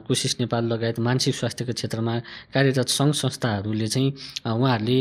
[0.06, 2.14] कोसिस नेपाल लगायत मानसिक स्वास्थ्यको क्षेत्रमा
[2.54, 4.08] कार्यरत सङ्घ संस्थाहरूले चाहिँ
[4.54, 4.98] उहाँहरूले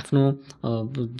[0.00, 0.22] आफ्नो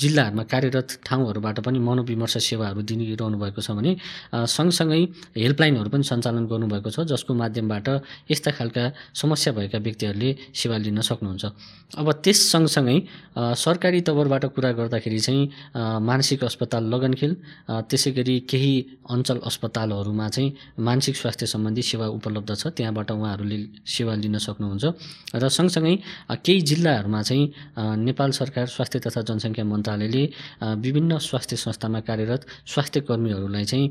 [0.00, 3.92] जिल्लाहरूमा कार्यरत ठाउँहरूबाट पनि मनोविमर्श सेवाहरू दिइरहनु भएको छ भने
[4.32, 7.88] सँगसँगै हेल्पलाइनहरू पनि सञ्चालन गर्नुभएको छ जसको माध्यमबाट
[8.30, 11.44] यस्ता खालका समस्या भएका व्यक्तिहरूले सेवा लिन सक्नुहुन्छ।
[11.94, 12.96] अब त्यस सँगसँगै
[13.56, 15.42] सरकारी तवरबाट कुरा गर्दाखेरि चाहिँ
[16.02, 17.32] मानसिक अस्पताल लगनखेल
[17.88, 18.74] त्यसै गरी केही
[19.10, 24.84] अञ्चल अस्पतालहरूमा चाहिँ मानसिक स्वास्थ्य सम्बन्धी सेवा उपलब्ध छ त्यहाँबाट उहाँहरूले सेवा लिन सक्नुहुन्छ।
[25.34, 25.94] र सँगसँगै
[26.44, 27.44] केही जिल्लाहरूमा चाहिँ
[28.04, 30.24] नेपाल सरकार स्वास्थ्य तथा जनसङ्ख्या मन्त्रालयले
[30.84, 33.86] विभिन्न स्वास्थ्य संस्थामा कार्यरत स्वास्थ्य कर्मीहरूलाई चाहिँ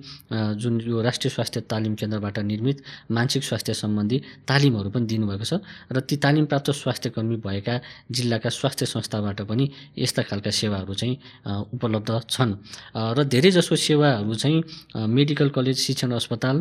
[0.58, 2.78] जुन यो राष्ट्रिय स्वास्थ्य तालिम केन्द्रबाट निर्मित
[3.12, 4.18] मानसिक स्वास्थ्य सम्बन्धी
[4.48, 5.54] तालिमहरू पनि दिनुभएको छ
[5.92, 7.80] र ती तालिमप्राप्त स्वास्थ्य कर्मी भएका
[8.12, 9.66] जिल्लाका स्वास्थ्य संस्थाबाट पनि
[9.98, 11.16] यस्ता खालका सेवाहरू चाहिँ
[11.74, 12.54] उपलब्ध छन्।
[13.16, 16.58] र धेरैजसो सेवाहरू चाहिँ मेडिकल कलेज शिक्षण अस्पताल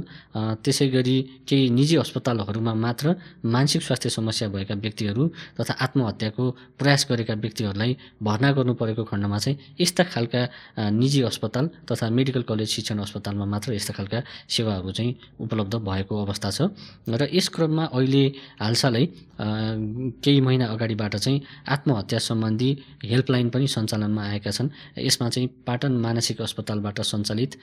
[0.64, 1.16] त्यसै गरी
[1.48, 5.22] केही निजी अस्पतालहरूमा मात्र मानसिक स्वास्थ्य समस्या भएका व्यक्तिहरू
[5.60, 6.44] तथा आत्महत्याको
[6.78, 10.42] प्रयास गरेका व्यक्तिहरूलाई भर्ना गर्नु परेको खण्डमा चाहिँ यस्ता खालका
[10.90, 14.11] निजी अस्पताल तथा मेडिकल कलेज शिक्षण अस्पतालमा मात्र यस्ता खालका
[14.48, 16.60] सेवाहरू चाहिँ उपलब्ध भएको अवस्था छ।
[17.08, 18.24] र यस क्रममा अहिले
[18.60, 19.04] हालसालै
[19.42, 22.70] केही महिना अगाडिबाट चाहिँ आत्महत्या सम्बन्धी
[23.04, 27.56] हेल्पलाइन पनि सञ्चालनमा आएका छन्। यसमा चाहिँ पाटन मानसिक अस्पतालबाट सञ्चालित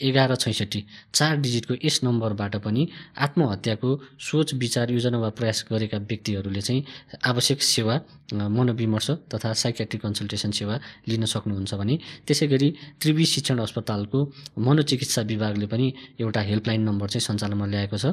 [0.00, 0.84] एघार छैसठी
[1.14, 2.88] चार डिजिटको यस नम्बरबाट पनि
[3.18, 6.84] आत्महत्याको सोच विचार योजना वा प्रयास गरेका व्यक्तिहरूले चाहिँ
[7.24, 8.00] आवश्यक सेवा
[8.32, 12.68] मनोविमर्श तथा साइकेट्रिक कन्सल्टेसन सेवा लिन सक्नुहुन्छ भने त्यसै गरी
[13.02, 14.18] त्रिवी शिक्षण अस्पतालको
[14.58, 18.06] मनोचिकित्सा विभागले पनि एउटा हेल्पलाइन नम्बर चाहिँ सञ्चालनमा ल्याएको छ।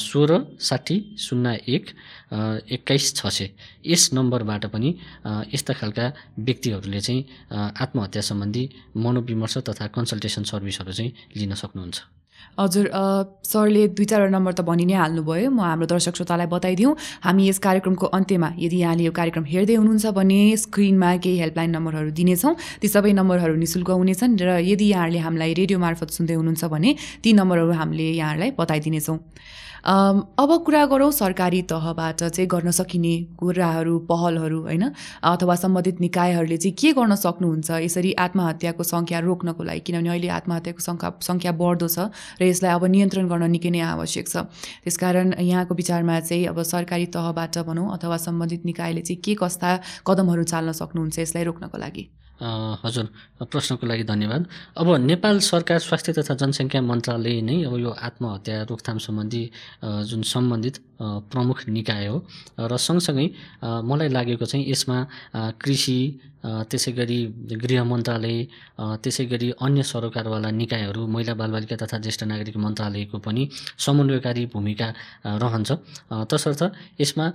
[0.00, 1.84] सोह्र साठी शून्य एक
[2.32, 3.48] एक्काइस छ सय
[3.86, 4.94] यस नम्बरबाट पनि
[5.54, 6.06] यस्ता खालका
[6.38, 8.64] व्यक्तिहरूले चाहिँ आत्महत्या सम्बन्धी
[8.96, 11.98] मनोविमर्श तथा कन्सल्टेसन सर्भिसहरू चाहिँ लिन सक्नुहुन्छ।
[12.58, 12.86] हजुर
[13.44, 17.58] सरले दुई चारवटा नम्बर त भनि नै हाल्नुभयो। म हाम्रो दर्शक श्रोतालाई बताइदिउँ। हामी यस
[17.60, 22.88] कार्यक्रमको अन्त्यमा यदि यहाँले यो कार्यक्रम हेर्दै हुनुहुन्छ भने स्क्रिनमा केही हेल्पलाइन नम्बरहरू दिनेछौँ। ती
[22.88, 26.90] सबै नम्बरहरू नि शुल्क हुनेछन् र यदि यहाँहरूले हामीलाई रेडियो मार्फत सुन्दै हुनुहुन्छ भने
[27.22, 29.18] ती नम्बरहरू हामीले यहाँहरूलाई बताइदिनेछौँ।
[29.84, 34.84] अब कुरा गरौँ सरकारी तहबाट चाहिँ गर्न सकिने कुराहरू पहलहरू होइन?
[35.24, 37.70] अथवा सम्बन्धित निकायहरूले चाहिँ के गर्न सक्नुहुन्छ?
[37.70, 42.84] यसरी आत्महत्याको सङ्ख्या रोक्नको लागि किनभने अहिले आत्महत्याको सङ्ख्या सङ्ख्या बढ्दो छ र यसलाई अब
[42.84, 44.36] नियन्त्रण गर्न निकै नै आवश्यक छ।
[44.84, 49.70] त्यसकारण यहाँको विचारमा चाहिँ अब सरकारी तहबाट भनौँ अथवा सम्बन्धित निकायले चाहिँ के कस्ता
[50.06, 52.19] कदमहरू चाल्न सक्नुहुन्छ यसलाई रोक्नको लागि?
[52.40, 53.06] हजुर
[53.42, 58.98] प्रश्नको लागि धन्यवाद। अब नेपाल सरकार स्वास्थ्य तथा जनसङ्ख्या मन्त्रालय नै अब यो आत्महत्या रोकथाम
[58.98, 59.44] सम्बन्धी
[60.08, 60.76] जुन सम्बन्धित
[61.32, 62.16] प्रमुख निकाय हो
[62.60, 63.26] र सँगसँगै
[63.84, 64.98] मलाई लागेको चाहिँ यसमा
[65.60, 66.00] कृषि
[66.40, 67.18] त्यसै गरी
[67.62, 68.36] गृह मन्त्रालय
[69.04, 74.88] त्यसै गरी अन्य सरोकारवाला निकायहरू महिला बालबालिका तथा ज्येष्ठ नागरिक मन्त्रालयको पनि समन्वयकारी भूमिका
[75.44, 75.70] रहन्छ।
[76.32, 76.62] तसर्थ
[77.00, 77.26] यसमा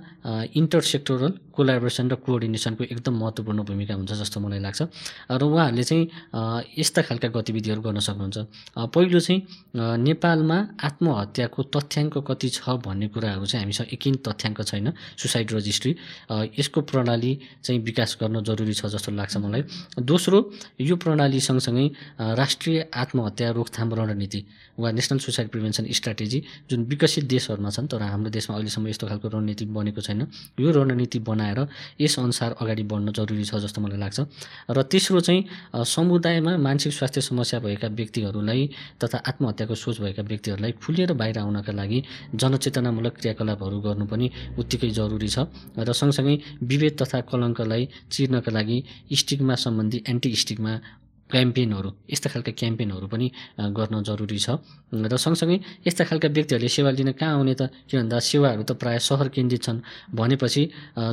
[0.58, 4.82] इन्टर सेक्टोरल कोलाबोरेसन र कोअर्डिनेसनको एकदम महत्त्वपूर्ण भूमिका हुन्छ जस्तो मलाई लाग्छ।
[5.30, 6.04] र उहाँहरूले चाहिँ
[6.78, 8.38] यस्ता खालका गतिविधिहरू गर्न सक्नुहुन्छ।
[8.94, 9.40] पहिलो चाहिँ
[9.98, 15.92] नेपालमा आत्महत्याको तथ्याङ्क कति छ भन्ने कुराहरू चाहिँ हामीसँग एकिन तथ्याङ्क छैन सुसाइड रजिस्ट्री।
[16.58, 17.32] यसको प्रणाली
[17.64, 19.62] चाहिँ विकास गर्न जरुरी छ जस्तो लाग्छ मलाई।
[20.00, 20.38] दोस्रो
[20.80, 21.86] यो प्रणाली सँगसँगै
[22.36, 24.40] राष्ट्रिय आत्महत्या रोकथाम रणनीति
[24.78, 29.28] वा नेसनल सुसाइड प्रिभेन्सन स्ट्राटेजी जुन विकसित देशहरूमा छन् तर हाम्रो देशमा अहिलेसम्म यस्तो खालको
[29.28, 30.20] रणनीति बनेको छैन।
[30.60, 31.60] यो रणनीति बनाएर
[32.00, 34.20] यसअनुसार अगाडि बढ्न जरुरी छ जस्तो मलाई लाग्छ।
[34.70, 38.68] र तेस्रो चाहिँ समुदायमा मानसिक स्वास्थ्य समस्या भएका व्यक्तिहरूलाई
[39.00, 42.02] तथा आत्महत्याको सोच भएका व्यक्तिहरूलाई खुलेर बाहिर आउनका लागि
[42.34, 45.46] जनचेतनामूलक क्रियाकलापहरू गर्नु पनि उत्तिकै जरुरी छ
[45.80, 48.78] र सँगसँगै विभेद तथा कलङ्कलाई चिर्नका लागि
[49.14, 50.72] स्टिगमा सम्बन्धी एन्टी स्टिगमा
[51.30, 53.26] क्याम्पेनहरू यस्ता खालका क्याम्पेनहरू पनि
[53.74, 54.48] गर्न जरुरी छ।
[54.92, 57.62] र सँगसँगै यस्ता खालका व्यक्तिहरूले सेवा लिन कहाँ आउने त?
[57.90, 59.78] के भन्दा सेवाहरू त प्रायः सहर केन्द्रित छन्।
[60.14, 60.62] भनेपछि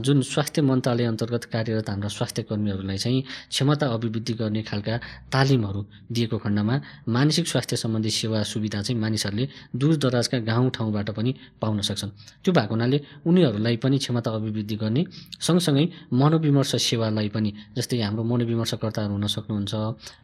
[0.05, 4.95] जुन स्वास्थ्य मन्त्रालय अन्तर्गत कार्यरत हाम्रा स्वास्थ्य कर्मीहरूलाई चाहिँ क्षमता अभिवृद्धि गर्ने खालका
[5.33, 5.81] तालिमहरू
[6.13, 6.75] दिएको खण्डमा
[7.09, 9.45] मानसिक स्वास्थ्य सम्बन्धी सेवा सुविधा चाहिँ मानिसहरूले
[9.75, 12.11] दूर दराजका गाउँ ठाउँबाट पनि पाउन सक्छन्।
[12.43, 15.01] त्यो भएको हुनाले उनीहरूलाई पनि क्षमता अभिवृद्धि गर्ने
[15.41, 19.73] सँगसँगै मनोविमर्श सेवालाई पनि जस्तै हाम्रो मनोविमर्शकर्ताहरू हुन सक्नुहुन्छ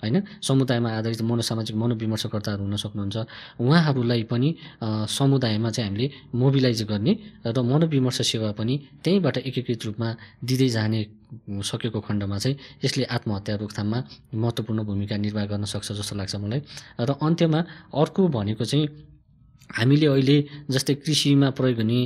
[0.04, 0.16] होइन?
[0.42, 3.18] समुदायमा आधारित मनोसामाजिक मनोविमर्शकर्ताहरू हुन सक्नुहुन्छ।
[3.60, 4.50] उहाँहरूलाई पनि
[5.10, 7.14] समुदायमा चाहिँ हामीले मोबिलाइज गर्ने
[7.46, 10.10] र मनोविमर्श सेवा पनि त्यहीँबाट एकीकृत रूपमा
[10.44, 11.00] दिँदै जाने
[11.62, 14.00] सकेको खण्डमा चाहिँ यसले आत्महत्या रोकथाममा
[14.34, 16.62] महत्त्वपूर्ण भूमिका निर्वाह गर्न सक्छ जस्तो लाग्छ मलाई।
[17.00, 17.60] र अन्त्यमा
[17.94, 18.88] अर्को भनेको चाहिँ
[19.70, 20.38] हामीले अहिले
[20.72, 22.00] जस्तै कृषिमा प्रयोग हुने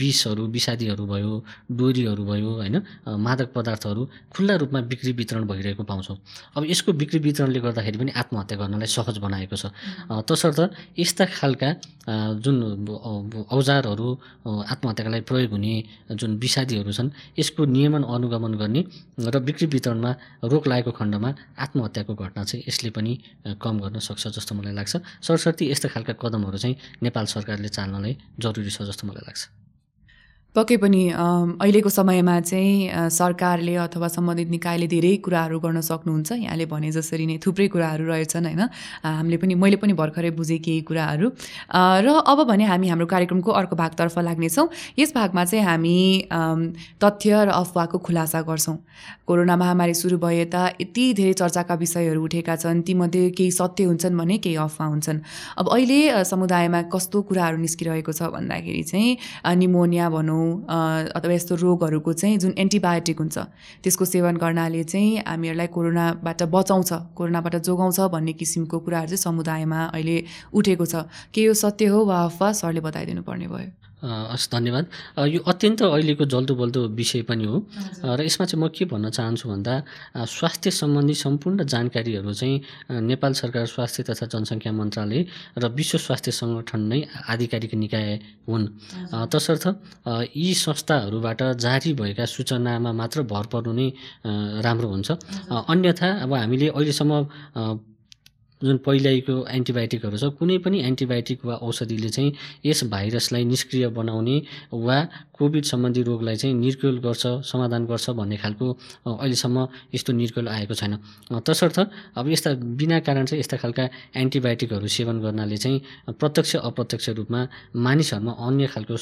[0.00, 1.32] विषहरू विषादीहरू भयो
[1.70, 2.76] डोरीहरू भयो होइन
[3.20, 6.16] मादक पदार्थहरू खुल्ला रूपमा बिक्री वितरण भइरहेको पाउँछौँ।
[6.56, 9.64] अब यसको बिक्री वितरणले गर्दाखेरि पनि आत्महत्या गर्नलाई सहज बनाएको छ।
[10.24, 10.60] तसर्थ
[10.98, 11.68] यस्ता खालका
[12.40, 12.56] जुन
[13.52, 14.08] औजारहरू
[14.48, 15.74] आत्महत्याका लागि प्रयोग हुने
[16.16, 18.80] जुन विषादीहरू छन् यसको नियमन अनुगमन गर्ने
[19.28, 20.10] र बिक्री वितरणमा
[20.48, 23.12] रोक लागेको खण्डमा आत्महत्याको घटना चाहिँ यसले पनि
[23.60, 26.69] कम गर्न सक्छ जस्तो मलाई लाग्छ। सरसर्ती यस्ता खालका कदमहरू चाहिँ
[27.02, 29.42] नेपाल सरकारले चाल्नलाई जरुरी छ जस्तो मलाई लाग्छ।
[30.50, 36.90] पक्कै पनि अहिलेको समयमा चाहिँ सरकारले अथवा सम्बन्धित निकायले धेरै कुराहरू गर्न सक्नुहुन्छ। यहाँले भने
[36.90, 38.62] जसरी नै थुप्रै कुराहरू रहेछन् होइन?
[38.98, 41.26] हामीले पनि मैले पनि भर्खरै बुझेँ केही कुराहरू।
[41.70, 44.66] र अब भने हामी हाम्रो कार्यक्रमको अर्को भागतर्फ लाग्नेछौँ।
[44.98, 45.96] यस भागमा चाहिँ हामी
[46.98, 48.76] तथ्य र अफवाहको खुलासा गर्छौँ।
[49.30, 54.18] कोरोना महामारी सुरु भए यता यति धेरै चर्चाका विषयहरू उठेका छन् तीमध्ये केही सत्य हुन्छन्
[54.18, 55.18] भने केही अफवाह हुन्छन्।
[55.62, 60.78] अब अहिले समुदायमा कस्तो कुराहरू निस्किरहेको छ भन्दाखेरि चाहिँ निमोनिया भनौँ अ,
[61.16, 63.38] अथवा यस्तो रोगहरूको चाहिँ जुन एन्टिबायोटिक हुन्छ
[63.84, 70.16] त्यसको सेवन गर्नाले चाहिँ हामीहरूलाई कोरोनाबाट बचाउँछ कोरोनाबाट जोगाउँछ भन्ने किसिमको कुराहरू चाहिँ समुदायमा अहिले
[70.54, 70.94] उठेको छ।
[71.34, 74.84] के यो सत्य हो वा अफवाह सरले बताइदिनु पर्ने भयो। हस् धन्यवाद।
[75.28, 77.56] यो अत्यन्त अहिलेको जल्दो बल्दो विषय पनि हो।
[78.00, 79.74] र यसमा चाहिँ म के भन्न चाहन्छु भन्दा
[80.24, 82.56] स्वास्थ्य सम्बन्धी सम्पूर्ण जानकारीहरू चाहिँ
[83.04, 85.20] नेपाल सरकार स्वास्थ्य तथा जनसङ्ख्या मन्त्रालय
[85.58, 88.08] र विश्व स्वास्थ्य सङ्गठन नै आधिकारिक निकाय
[88.48, 88.66] हुन्।
[89.28, 89.64] तसर्थ
[90.32, 93.88] यी संस्थाहरूबाट जारी भएका सूचनामा मात्र भर पर्नु नै
[94.64, 95.08] राम्रो हुन्छ।
[95.68, 97.12] अन्यथा अब हामीले अहिलेसम्म
[98.62, 102.32] जुन पहिल्यैको एन्टिबायोटिकहरू छ कुनै पनि एन्टिबायोटिक वा औषधिले चाहिँ
[102.66, 104.36] यस भाइरसलाई निष्क्रिय बनाउने
[104.86, 104.98] वा
[105.34, 108.66] कोभिड सम्बन्धी रोगलाई चाहिँ निर्कुल गर्छ समाधान गर्छ भन्ने खालको
[109.08, 110.96] अहिलेसम्म यस्तो निर्कुल आएको छैन।
[111.48, 111.78] तसर्थ
[112.16, 115.80] अब यस्ता बिना कारण चाहिँ यस्ता खालका एन्टिबायोटिकहरू सेवन गर्नाले चाहिँ
[116.20, 117.40] प्रत्यक्ष अप्रत्यक्ष रूपमा
[117.86, 118.96] मानिसहरूमा अन्य खालको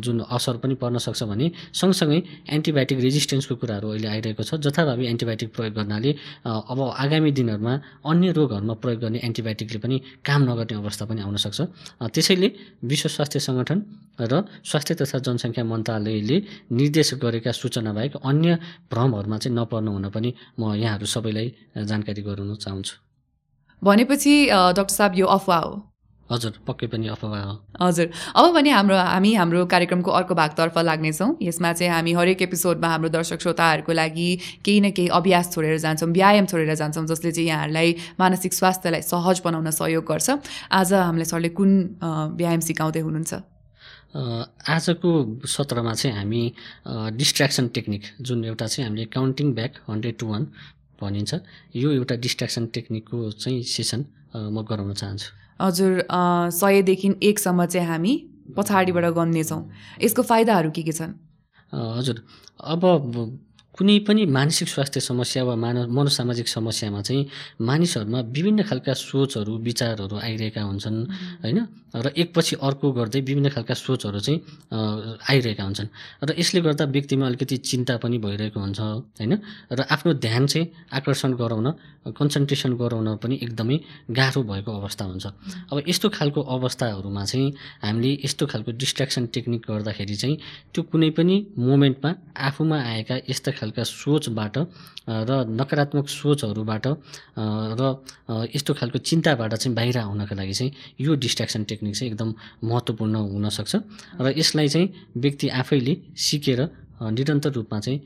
[0.00, 2.22] जुन असर पनि पर्न सक्छ भने सँगसँगै
[2.56, 6.10] एन्टिबायोटिक रेजिस्टेन्सको कुराहरू अहिले आइरहेको छ जथाभावी एन्टिबायोटिक प्रयोग गर्नाले
[6.46, 7.74] अब आगामी दिनहरूमा
[8.06, 11.60] अन्य रोगहरूमा प्रयोग गर्ने एन्टिबायोटिकले पनि काम नगर्ने अवस्था पनि आउन सक्छ।
[12.14, 12.48] त्यसैले
[12.86, 13.78] विश्व स्वास्थ्य सङ्गठन
[14.30, 16.36] र स्वास्थ्य तथा जनसङ्ख्या मन्त्रालयले
[16.70, 18.48] निर्देश गरेका सूचना बाहेक अन्य
[18.92, 21.46] भ्रमहरूमा चाहिँ नपर्नु हुन पनि म यहाँहरू सबैलाई
[21.90, 22.94] जानकारी गराउन चाहन्छु।
[23.82, 24.32] भनेपछि
[24.76, 25.74] डाक्टर साहब यो अफवाह हो।
[26.26, 31.30] हजुर पक्कै पनि अफवाह हो। हजुर। अब भने हाम्रो हामी हाम्रो कार्यक्रमको अर्को भागतर्फ लाग्नेछौँ।
[31.42, 34.28] यसमा चाहिँ हामी हरेक एपिसोडमा हाम्रो दर्शक श्रोताहरूको लागि
[34.64, 39.40] केही न केही अभ्यास छोडेर जान्छौँ व्यायाम छोडेर जान्छौँ जसले चाहिँ यहाँहरूलाई मानसिक स्वास्थ्यलाई सहज
[39.44, 40.28] बनाउन सहयोग गर्छ।
[40.72, 41.70] आज हामीलाई सरले कुन
[42.34, 43.32] व्यायाम सिकाउँदै हुनुहुन्छ?
[44.16, 45.10] आजको
[45.46, 46.42] सत्रमा चाहिँ हामी
[47.14, 50.42] डिस्ट्र्याक्सन टेक्निक जुन एउटा चाहिँ हामीले counting back hundred to one
[50.98, 51.34] भनिन्छ
[51.76, 55.28] यो एउटा डिस्ट्राक्सन टेक्निकको चाहिँ सेसन म गराउन चाहन्छु।
[55.60, 56.06] हजुर
[56.52, 58.14] सयदेखि एकसम्म चाहिँ हामी
[58.56, 59.62] पछाडिबाट गन्नेछौँ।
[60.02, 61.12] यसको फाइदाहरू के के छन्?
[61.72, 62.22] हजुर।
[62.64, 62.82] अब
[63.76, 67.26] कुनै पनि मानसिक स्वास्थ्य समस्या वा मानव मनोसामाजिक समस्यामा चाहिँ
[67.60, 70.98] मानिसहरूमा विभिन्न खालका सोचहरू विचारहरू आइरहेका हुन्छन्
[71.44, 71.58] होइन?
[71.96, 74.38] र एकपछि अर्को गर्दै विभिन्न खालका सोचहरू चाहिँ
[75.28, 75.88] आइरहेका हुन्छन्।
[76.24, 79.32] र यसले गर्दा व्यक्तिमा अलिकति चिन्ता पनि भइरहेको हुन्छ होइन?
[79.72, 81.68] र आफ्नो ध्यान चाहिँ आकर्षण गराउन
[82.16, 83.76] कन्सन्ट्रेसन गराउन पनि एकदमै
[84.10, 85.26] गाह्रो भएको अवस्था हुन्छ।
[85.72, 87.48] अब यस्तो खालको अवस्थाहरूमा चाहिँ
[87.84, 90.36] हामीले यस्तो खालको डिस्ट्र्याक्सन टेक्निक गर्दाखेरि चाहिँ
[90.72, 94.56] त्यो कुनै पनि मोमेन्टमा आफूमा आएका यस्ता खालका सोचबाट
[95.26, 97.82] र नकारात्मक सोचहरूबाट र
[98.54, 102.30] यस्तो खालको चिन्ताबाट चाहिँ बाहिर आउनका लागि चाहिँ यो डिस्ट्र्याक्सन टेक्निक चाहिँ एकदम
[102.62, 103.74] महत्त्वपूर्ण हुनसक्छ
[104.22, 106.60] र यसलाई चाहिँ व्यक्ति आफैले सिकेर
[106.96, 107.98] निरन्तर रूपमा चाहिँ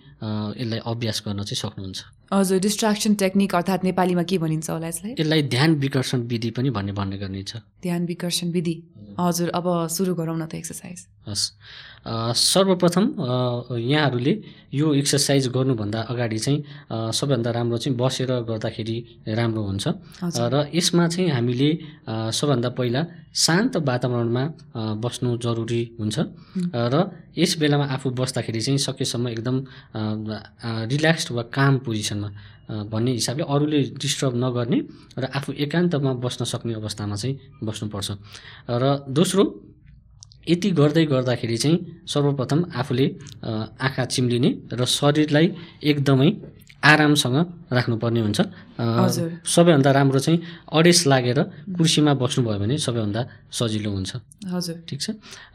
[0.56, 2.00] यसलाई अभ्यास गर्न चाहिँ सक्नुहुन्छ।
[2.32, 5.12] हजुर डिस्ट्राक्सन टेक्निक अर्थात् नेपालीमा के भनिन्छ होला यसलाई?
[5.18, 8.76] यसलाई ध्यान विकर्षण विधि पनि भन्ने भन्ने गरिन्छ। ध्यान विकर्षण विधि।
[9.20, 11.44] हजुर अब सुरु गरौँ न त एक्सर्साइज हस्।
[12.00, 13.04] सर्वप्रथम
[13.76, 14.32] यहाँहरूले
[14.72, 16.58] यो एक्सर्साइज गर्नुभन्दा अगाडि चाहिँ
[17.12, 18.96] सबैभन्दा राम्रो चाहिँ बसेर गर्दाखेरि
[19.28, 19.84] राम्रो हुन्छ।
[20.24, 21.70] र यसमा चाहिँ हामीले
[22.32, 23.02] सबभन्दा पहिला
[23.36, 24.44] शान्त वातावरणमा
[24.96, 26.18] बस्नु जरुरी हुन्छ।
[26.72, 26.94] र
[27.36, 29.56] यस बेलामा आफू बस्दाखेरि चाहिँ सकेसम्म एकदम
[30.92, 32.28] रिल्याक्स्ड वा काम पोजिसनमा
[32.88, 34.78] भन्ने हिसाबले अरूले डिस्टर्ब नगर्ने
[35.20, 38.08] र आफू एकान्तमा बस्न सक्ने अवस्थामा चाहिँ बस्नुपर्छ।
[38.72, 39.44] र दोस्रो
[40.50, 43.06] यति गर्दै गर्दाखेरि चाहिँ सर्वप्रथम आफूले
[43.86, 45.46] आँखा चिम्लिने र शरीरलाई
[45.90, 46.30] एकदमै
[46.82, 47.36] आरामसँग
[47.72, 48.40] राख्नुपर्ने हुन्छ।
[49.46, 50.38] सबैभन्दा राम्रो चाहिँ
[50.72, 51.38] अडेस लागेर
[51.76, 54.10] कुर्सीमा बस्नुभयो भने सबैभन्दा सजिलो हुन्छ।
[54.48, 55.06] हजुर। ठिक छ?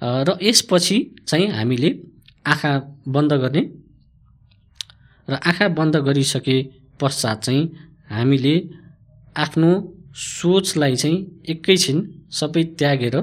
[0.02, 1.90] र यसपछि चाहिँ हामीले
[2.46, 2.72] आँखा
[3.10, 3.62] बन्द गर्ने
[5.28, 6.58] र आँखा बन्द गरिसके
[7.02, 7.64] पश्चात चाहिँ
[8.08, 8.56] हामीले
[9.36, 9.72] आफ्नो
[10.14, 11.18] सोचलाई चाहिँ
[11.50, 11.98] एकैछिन
[12.32, 13.16] सबै त्यागेर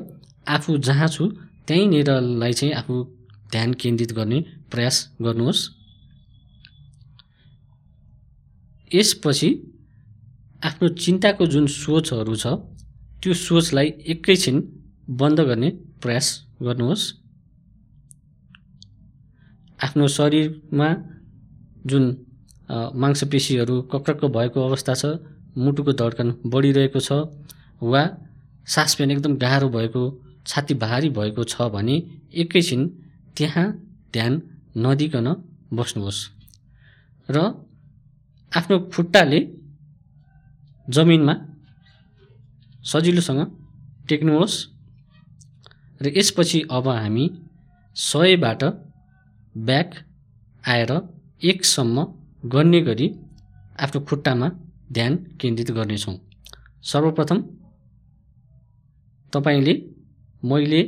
[0.46, 1.24] आफू जहाँ छु
[1.68, 2.94] त्यहीँनिरलाई चाहिँ आफू
[3.52, 5.60] ध्यान केन्द्रित गर्ने प्रयास गर्नुहोस्।
[8.90, 9.48] यसपछि
[10.64, 12.46] आफ्नो चिन्ताको जुन सोचहरू छ
[13.22, 14.56] त्यो सोचलाई एकैछिन
[15.10, 15.70] बन्द गर्ने
[16.02, 16.26] प्रयास
[16.62, 17.04] गर्नुहोस्।
[19.84, 20.88] आफ्नो शरीरमा
[21.86, 22.04] जुन
[22.70, 25.04] अ, मांसपेशीहरू कक्रक्क भएको अवस्था छ
[25.58, 27.12] मुटुको धड्कन बढिरहेको छ
[27.82, 28.02] वा
[28.66, 30.02] सास फेर्न एकदम गाह्रो भएको
[30.46, 31.96] छाती भारी भएको छ भने
[32.34, 32.80] एकैछिन
[33.36, 33.66] त्यहाँ
[34.12, 34.32] ध्यान
[34.76, 35.28] नदिकन
[35.72, 36.20] बस्नुहोस्।
[37.28, 37.36] र
[38.52, 39.40] आफ्नो खुट्टाले
[40.88, 41.34] जमिनमा
[42.84, 43.40] सजिलोसँग
[44.08, 44.56] टेक्नुहोस्।
[46.00, 47.24] र यसपछि अब हामी
[47.96, 48.62] सयबाट
[49.54, 49.90] ब्याक
[50.64, 50.92] आएर
[51.42, 51.96] एकसम्म
[52.44, 53.06] गर्ने गरी
[53.80, 54.48] आफ्नो खुट्टामा
[54.92, 56.16] ध्यान केन्द्रित गर्नेछौँ।
[56.82, 57.38] सर्वप्रथम
[59.32, 59.74] तपाईँले
[60.44, 60.82] मैले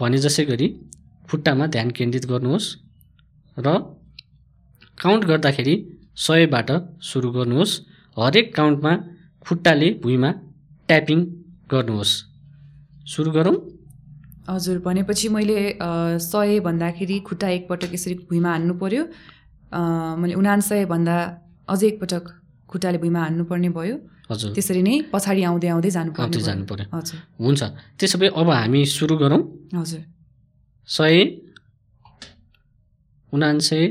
[0.00, 0.68] भने जसै गरी
[1.30, 2.68] खुट्टामा ध्यान केन्द्रित गर्नुहोस्
[3.58, 3.68] र
[4.98, 5.74] काउन्ट गर्दाखेरि
[6.16, 6.70] सयबाट
[7.02, 7.72] सुरु गर्नुहोस्।
[8.16, 8.92] हरेक काउन्टमा
[9.46, 10.30] खुट्टाले भुइँमा
[10.88, 11.18] ट्यापिङ
[11.70, 12.12] गर्नुहोस्।
[13.06, 13.56] सुरु गरौँ।
[14.50, 15.78] हजुर भनेपछि मैले
[16.22, 19.02] सय भन्दाखेरि खुट्टा एकपटक यसरी भुइँमा हान्नु पर्यो।
[19.72, 19.80] अ,
[20.18, 21.16] मैले उनान्सय भन्दा
[21.68, 22.24] अझै एकपटक
[22.68, 23.96] खुट्टाले भुइँमा हान्नुपर्ने भयो।
[24.30, 27.60] हजुर। त्यसरी नै पछाडि आउँदै आउँदै जानुपर्ने आउँदै भयो। जानु पर्यो हजुर। हुन्छ।
[27.98, 29.42] त्यसो भए अब हामी सुरु गरौँ।
[29.76, 30.02] हजुर।
[30.88, 31.16] सय
[33.32, 33.84] उनान्सय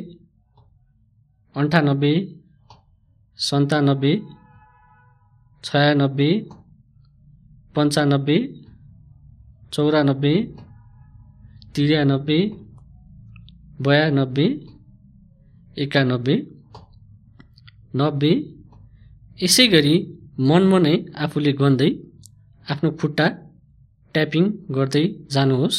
[1.55, 2.13] अन्ठानब्बे
[3.39, 4.13] सन्तानब्बे
[5.63, 6.29] छयानब्बे
[7.75, 8.37] पन्चानब्बे
[9.73, 10.33] चौरानब्बे
[11.73, 12.39] त्रियानब्बे
[13.85, 14.47] बयानब्बे
[15.77, 16.35] एकानब्बे
[17.99, 18.31] नब्बे
[19.39, 19.95] यसै गरी
[20.37, 21.89] मनमनै आफूले गन्दै
[22.67, 23.27] आफ्नो खुट्टा
[24.15, 24.43] ट्यापिङ
[24.75, 25.77] गर्दै जानुहोस्।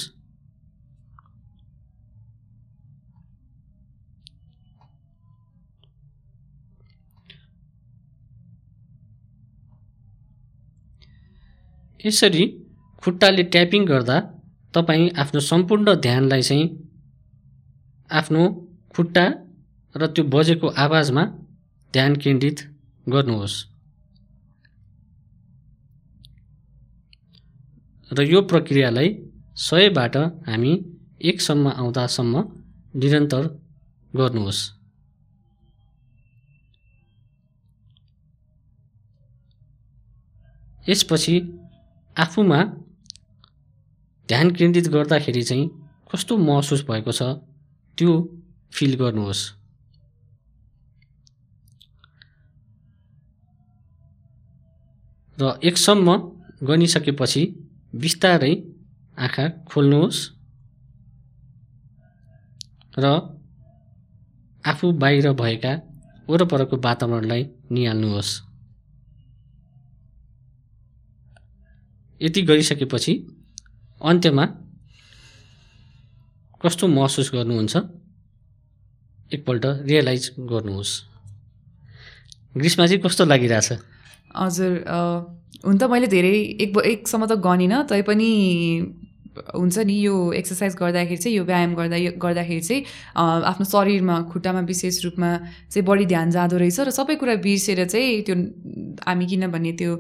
[12.04, 12.44] यसरी
[13.02, 14.18] खुट्टाले ट्यापिङ गर्दा
[14.74, 16.66] तपाईँ आफ्नो सम्पूर्ण ध्यानलाई चाहिँ
[18.10, 18.42] आफ्नो
[18.94, 19.24] खुट्टा
[19.94, 21.22] र त्यो बजेको आवाजमा
[21.94, 22.58] ध्यान केन्द्रित
[23.06, 23.56] गर्नुहोस्।
[28.10, 29.08] र यो प्रक्रियालाई
[29.58, 30.16] सयबाट
[30.48, 30.72] हामी
[31.20, 32.42] एकसम्म आउँदासम्म
[32.94, 33.44] निरन्तर
[34.16, 34.60] गर्नुहोस्।
[40.88, 41.34] यसपछि
[42.16, 42.62] आफूमा
[44.28, 45.68] ध्यान केन्द्रित गर्दाखेरि चाहिँ
[46.12, 47.22] कस्तो महसुस भएको छ
[47.98, 48.12] त्यो
[48.72, 49.42] फिल गर्नुहोस्।
[55.38, 56.16] र एकसम्म
[56.62, 57.42] गनिसकेपछि
[57.96, 58.54] बिस्तारै
[59.18, 60.20] आँखा खोल्नुहोस्
[62.98, 63.06] र
[64.64, 65.72] आफू बाहिर भएका
[66.28, 68.30] वरपरको वातावरणलाई निहाल्नुहोस्।
[72.20, 73.12] यति गरिसकेपछि
[74.00, 74.44] अन्त्यमा
[76.62, 77.76] कस्तो महसुस गर्नुहुन्छ?
[79.30, 80.92] एकपल्ट रियलाइज गर्नुहोस्।
[82.56, 83.68] ग्रीष्मा चाहिँ कस्तो लागिरहेछ?
[84.36, 84.72] हजुर
[85.64, 88.30] हुन त मैले धेरै एक एकसम्म त गनिनँ तैपनि
[89.36, 92.82] हुन्छ नि यो एक्सर्साइज गर्दाखेरि चाहिँ यो व्यायाम गर्दा गर्दाखेरि चाहिँ
[93.20, 95.30] आफ्नो शरीरमा खुट्टामा विशेष रूपमा
[95.68, 98.34] चाहिँ बढी ध्यान जाँदो रहेछ र सबै कुरा बिर्सेर चाहिँ त्यो
[99.04, 99.92] हामी किनभने त्यो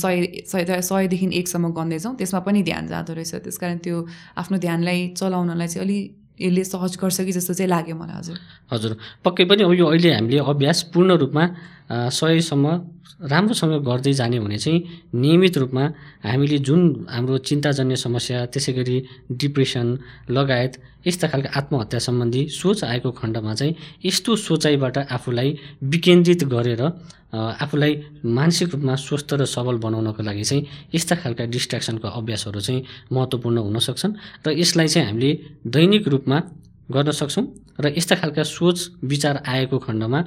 [0.00, 3.96] सय सय सयदेखि एकसम्म गन्दैछौँ त्यसमा पनि ध्यान जाँदो रहेछ। त्यस कारण त्यो
[4.40, 5.98] आफ्नो ध्यानलाई चलाउनलाई चाहिँ अलि
[6.40, 8.38] यसले सहज गर्छ कि जस्तो चाहिँ लाग्यो मलाई हजुर।
[8.72, 8.92] हजुर
[9.24, 11.44] पक्कै पनि अब यो अहिले हामीले अभ्यास पूर्ण रूपमा
[11.90, 12.66] सयसम्म
[13.22, 14.80] राम्रोसँग गर्दै जाने भने चाहिँ
[15.14, 15.84] नियमित रूपमा
[16.24, 18.96] हामीले जुन हाम्रो चिन्ताजन्य समस्या त्यसै गरी
[19.32, 19.98] डिप्रेसन
[20.30, 20.72] लगायत
[21.06, 26.82] यस्ता खालका आत्महत्या सम्बन्धी सोच आएको खण्डमा चाहिँ यस्तो सोचाइबाट आफूलाई विकेन्द्रित गरेर
[27.34, 27.92] आफूलाई
[28.24, 33.78] मानसिक रूपमा स्वस्थ र सबल बनाउनको लागि चाहिँ यस्ता खालका डिस्ट्र्याक्सनको अभ्यासहरू चाहिँ महत्त्वपूर्ण हुन
[33.78, 34.12] सक्छन्।
[34.46, 35.30] र यसलाई चाहिँ हामीले
[35.66, 36.38] दैनिक रूपमा
[36.92, 37.44] गर्न सक्छौँ
[37.80, 40.18] र यस्ता खालका सोच विचार आएको खण्डमा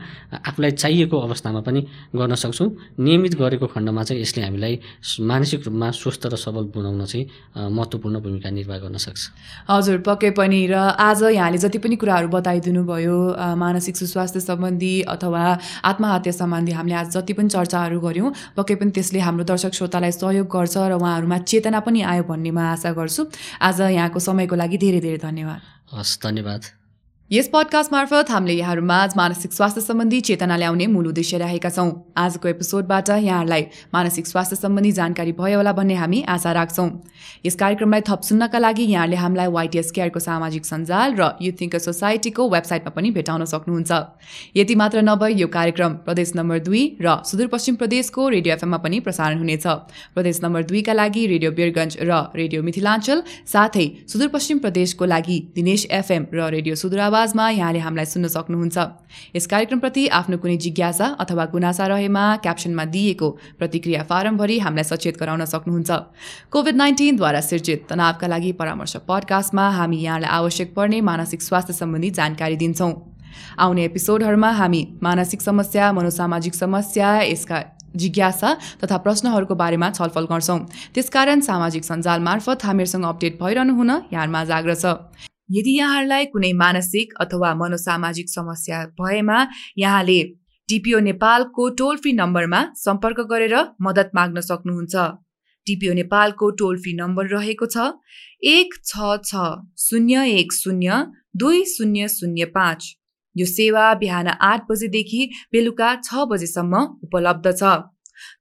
[0.41, 1.81] आफूलाई चाहिएको अवस्थामा पनि
[2.15, 2.67] गर्न सक्छौँ।
[2.99, 4.79] नियमित गरेको खण्डमा चाहिँ यसले हामीलाई
[5.21, 7.25] मानसिक रूपमा स्वस्थ र सबल बनाउन चाहिँ
[7.71, 9.21] महत्त्वपूर्ण भूमिका निर्वाह गर्न सक्छ।
[9.69, 13.17] हजुर पक्कै पनि। र आज यहाँले जति पनि कुराहरू बताइदिनु भयो
[13.55, 15.43] मानसिक सुस्वास्थ्य सम्बन्धी अथवा
[15.85, 20.47] आत्महत्या सम्बन्धी हामीले आज जति पनि चर्चाहरू गऱ्यौँ पक्कै पनि त्यसले हाम्रो दर्शक श्रोतालाई सहयोग
[20.49, 23.21] गर्छ र उहाँहरूमा चेतना पनि आयो भन्ने म आशा गर्छु।
[23.61, 26.65] आज यहाँको समयको लागि धेरै धेरै धन्यवाद। हस् धन्यवाद।
[27.31, 32.47] यस पडकास्ट मार्फत हामीले यहाँहरूमाझ मानसिक स्वास्थ्य सम्बन्धी चेतना ल्याउने मूल उद्देश्य रहेका छौँ। आजको
[32.47, 36.87] एपिसोडबाट यहाँहरूलाई मानसिक स्वास्थ्य सम्बन्धी जानकारी भयो होला भन्ने हामी आशा राख्छौँ।
[37.45, 42.47] यस कार्यक्रमलाई थप सुन्नका लागि यहाँले हामीलाई वाइटिएस केयरको सामाजिक सञ्जाल र युथ थिङ्कर सोसाइटीको
[42.49, 43.91] वेबसाइटमा पनि भेटाउन सक्नुहुन्छ।
[44.55, 49.37] यति मात्र नभए यो कार्यक्रम प्रदेश नम्बर दुई र सुदूरपश्चिम प्रदेशको रेडियो एफएममा पनि प्रसारण
[49.37, 49.67] हुनेछ।
[50.15, 56.31] प्रदेश नम्बर दुईका लागि रेडियो बिरगञ्ज र रेडियो मिथिलाञ्चल साथै सुदूरपश्चिम प्रदेशको लागि दिनेश एफएम
[56.33, 58.77] र रेडियो सुदूरावा आवाजमा यहाँले हामीलाई सुन्न सक्नुहुन्छ।
[59.35, 63.27] यस कार्यक्रमप्रति आफ्नो कुनै जिज्ञासा अथवा गुनासा रहेमा क्याप्सनमा दिएको
[63.57, 65.89] प्रतिक्रिया फारमभरि हामीलाई सचेत गराउन सक्नुहुन्छ।
[66.53, 72.55] कोभिड नाइन्टिनद्वारा सिर्जित तनावका लागि परामर्श पडकास्टमा हामी यहाँलाई आवश्यक पर्ने मानसिक स्वास्थ्य सम्बन्धी जानकारी
[72.55, 72.93] दिन्छौँ।
[73.57, 77.63] आउने एपिसोडहरूमा हामी मानसिक समस्या मनोसामाजिक समस्या यसका
[77.97, 78.53] जिज्ञासा
[78.83, 80.59] तथा प्रश्नहरूको बारेमा छलफल गर्छौँ।
[80.93, 84.85] त्यसकारण सामाजिक सञ्जाल मार्फत हामीहरूसँग अपडेट भइरहनु हुन यहाँमा जाग्रछ
[85.49, 89.37] यदि यहाँहरूलाई कुनै मानसिक अथवा मनोसामाजिक समस्या भएमा
[89.77, 90.19] यहाँले
[90.69, 94.95] टिपिओ नेपालको टोल फ्री नम्बरमा सम्पर्क गरेर मद्दत माग्न सक्नुहुन्छ।
[95.67, 97.87] टिपिओ नेपालको टोल फ्री नम्बर रहेको छ
[98.45, 99.47] एक छ छ
[99.79, 101.03] शून्य एक शून्य
[101.35, 102.93] दुई शून्य शून्य पाँच।
[103.35, 107.71] यो सेवा बिहान आठ बजेदेखि बेलुका छ बजेसम्म उपलब्ध छ।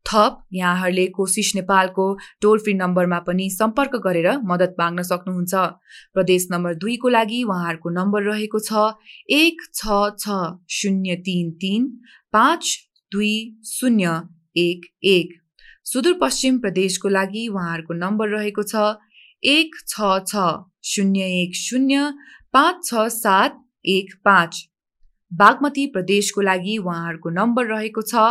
[0.07, 2.07] थप यहाँहरूले कोसिस नेपालको
[2.43, 5.55] टोल फ्री नम्बरमा पनि सम्पर्क गरेर मद्दत माग्न सक्नुहुन्छ।
[6.15, 8.85] प्रदेश नम्बर दुईको लागि उहाँहरूको नम्बर रहेको छ
[9.37, 10.39] एक छ छ
[10.73, 11.89] शून्य तिन तिन
[12.33, 12.77] पाँच
[13.13, 13.35] दुई
[13.71, 14.21] शून्य
[14.59, 15.35] एक एक।
[15.87, 18.87] सुदूरपश्चिम प्रदेशको लागि उहाँहरूको नम्बर रहेको छ
[19.43, 20.47] एक छ छ
[20.85, 22.11] शून्य एक शून्य
[22.55, 24.63] पाँच छ सात एक पाँच।
[25.33, 28.25] बागमती प्रदेशको लागि उहाँहरूको नम्बर रहेको छ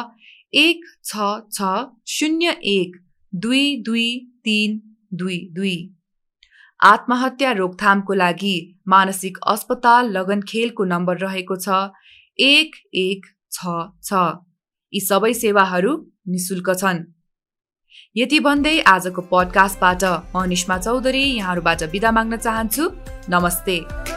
[0.53, 1.73] एक छ छ
[2.08, 2.95] शून्य एक
[3.34, 4.08] दुई दुई
[4.43, 4.81] तिन
[5.13, 5.75] दुई दुई।
[6.79, 8.55] आत्महत्या रोकथामको लागि
[8.88, 11.67] मानसिक अस्पताल लगनखेलको नम्बर रहेको छ।
[12.39, 14.23] एक एक छ छ।
[14.93, 15.93] यी सबै सेवाहरू
[16.27, 17.03] निशुल्क छन्।
[18.15, 20.03] यति भन्दै आजको पडकास्टबाट
[20.36, 22.91] म निष्मा चौधरी यहाँहरूबाट बिदा माग्न चाहन्छु।
[23.29, 24.14] नमस्ते।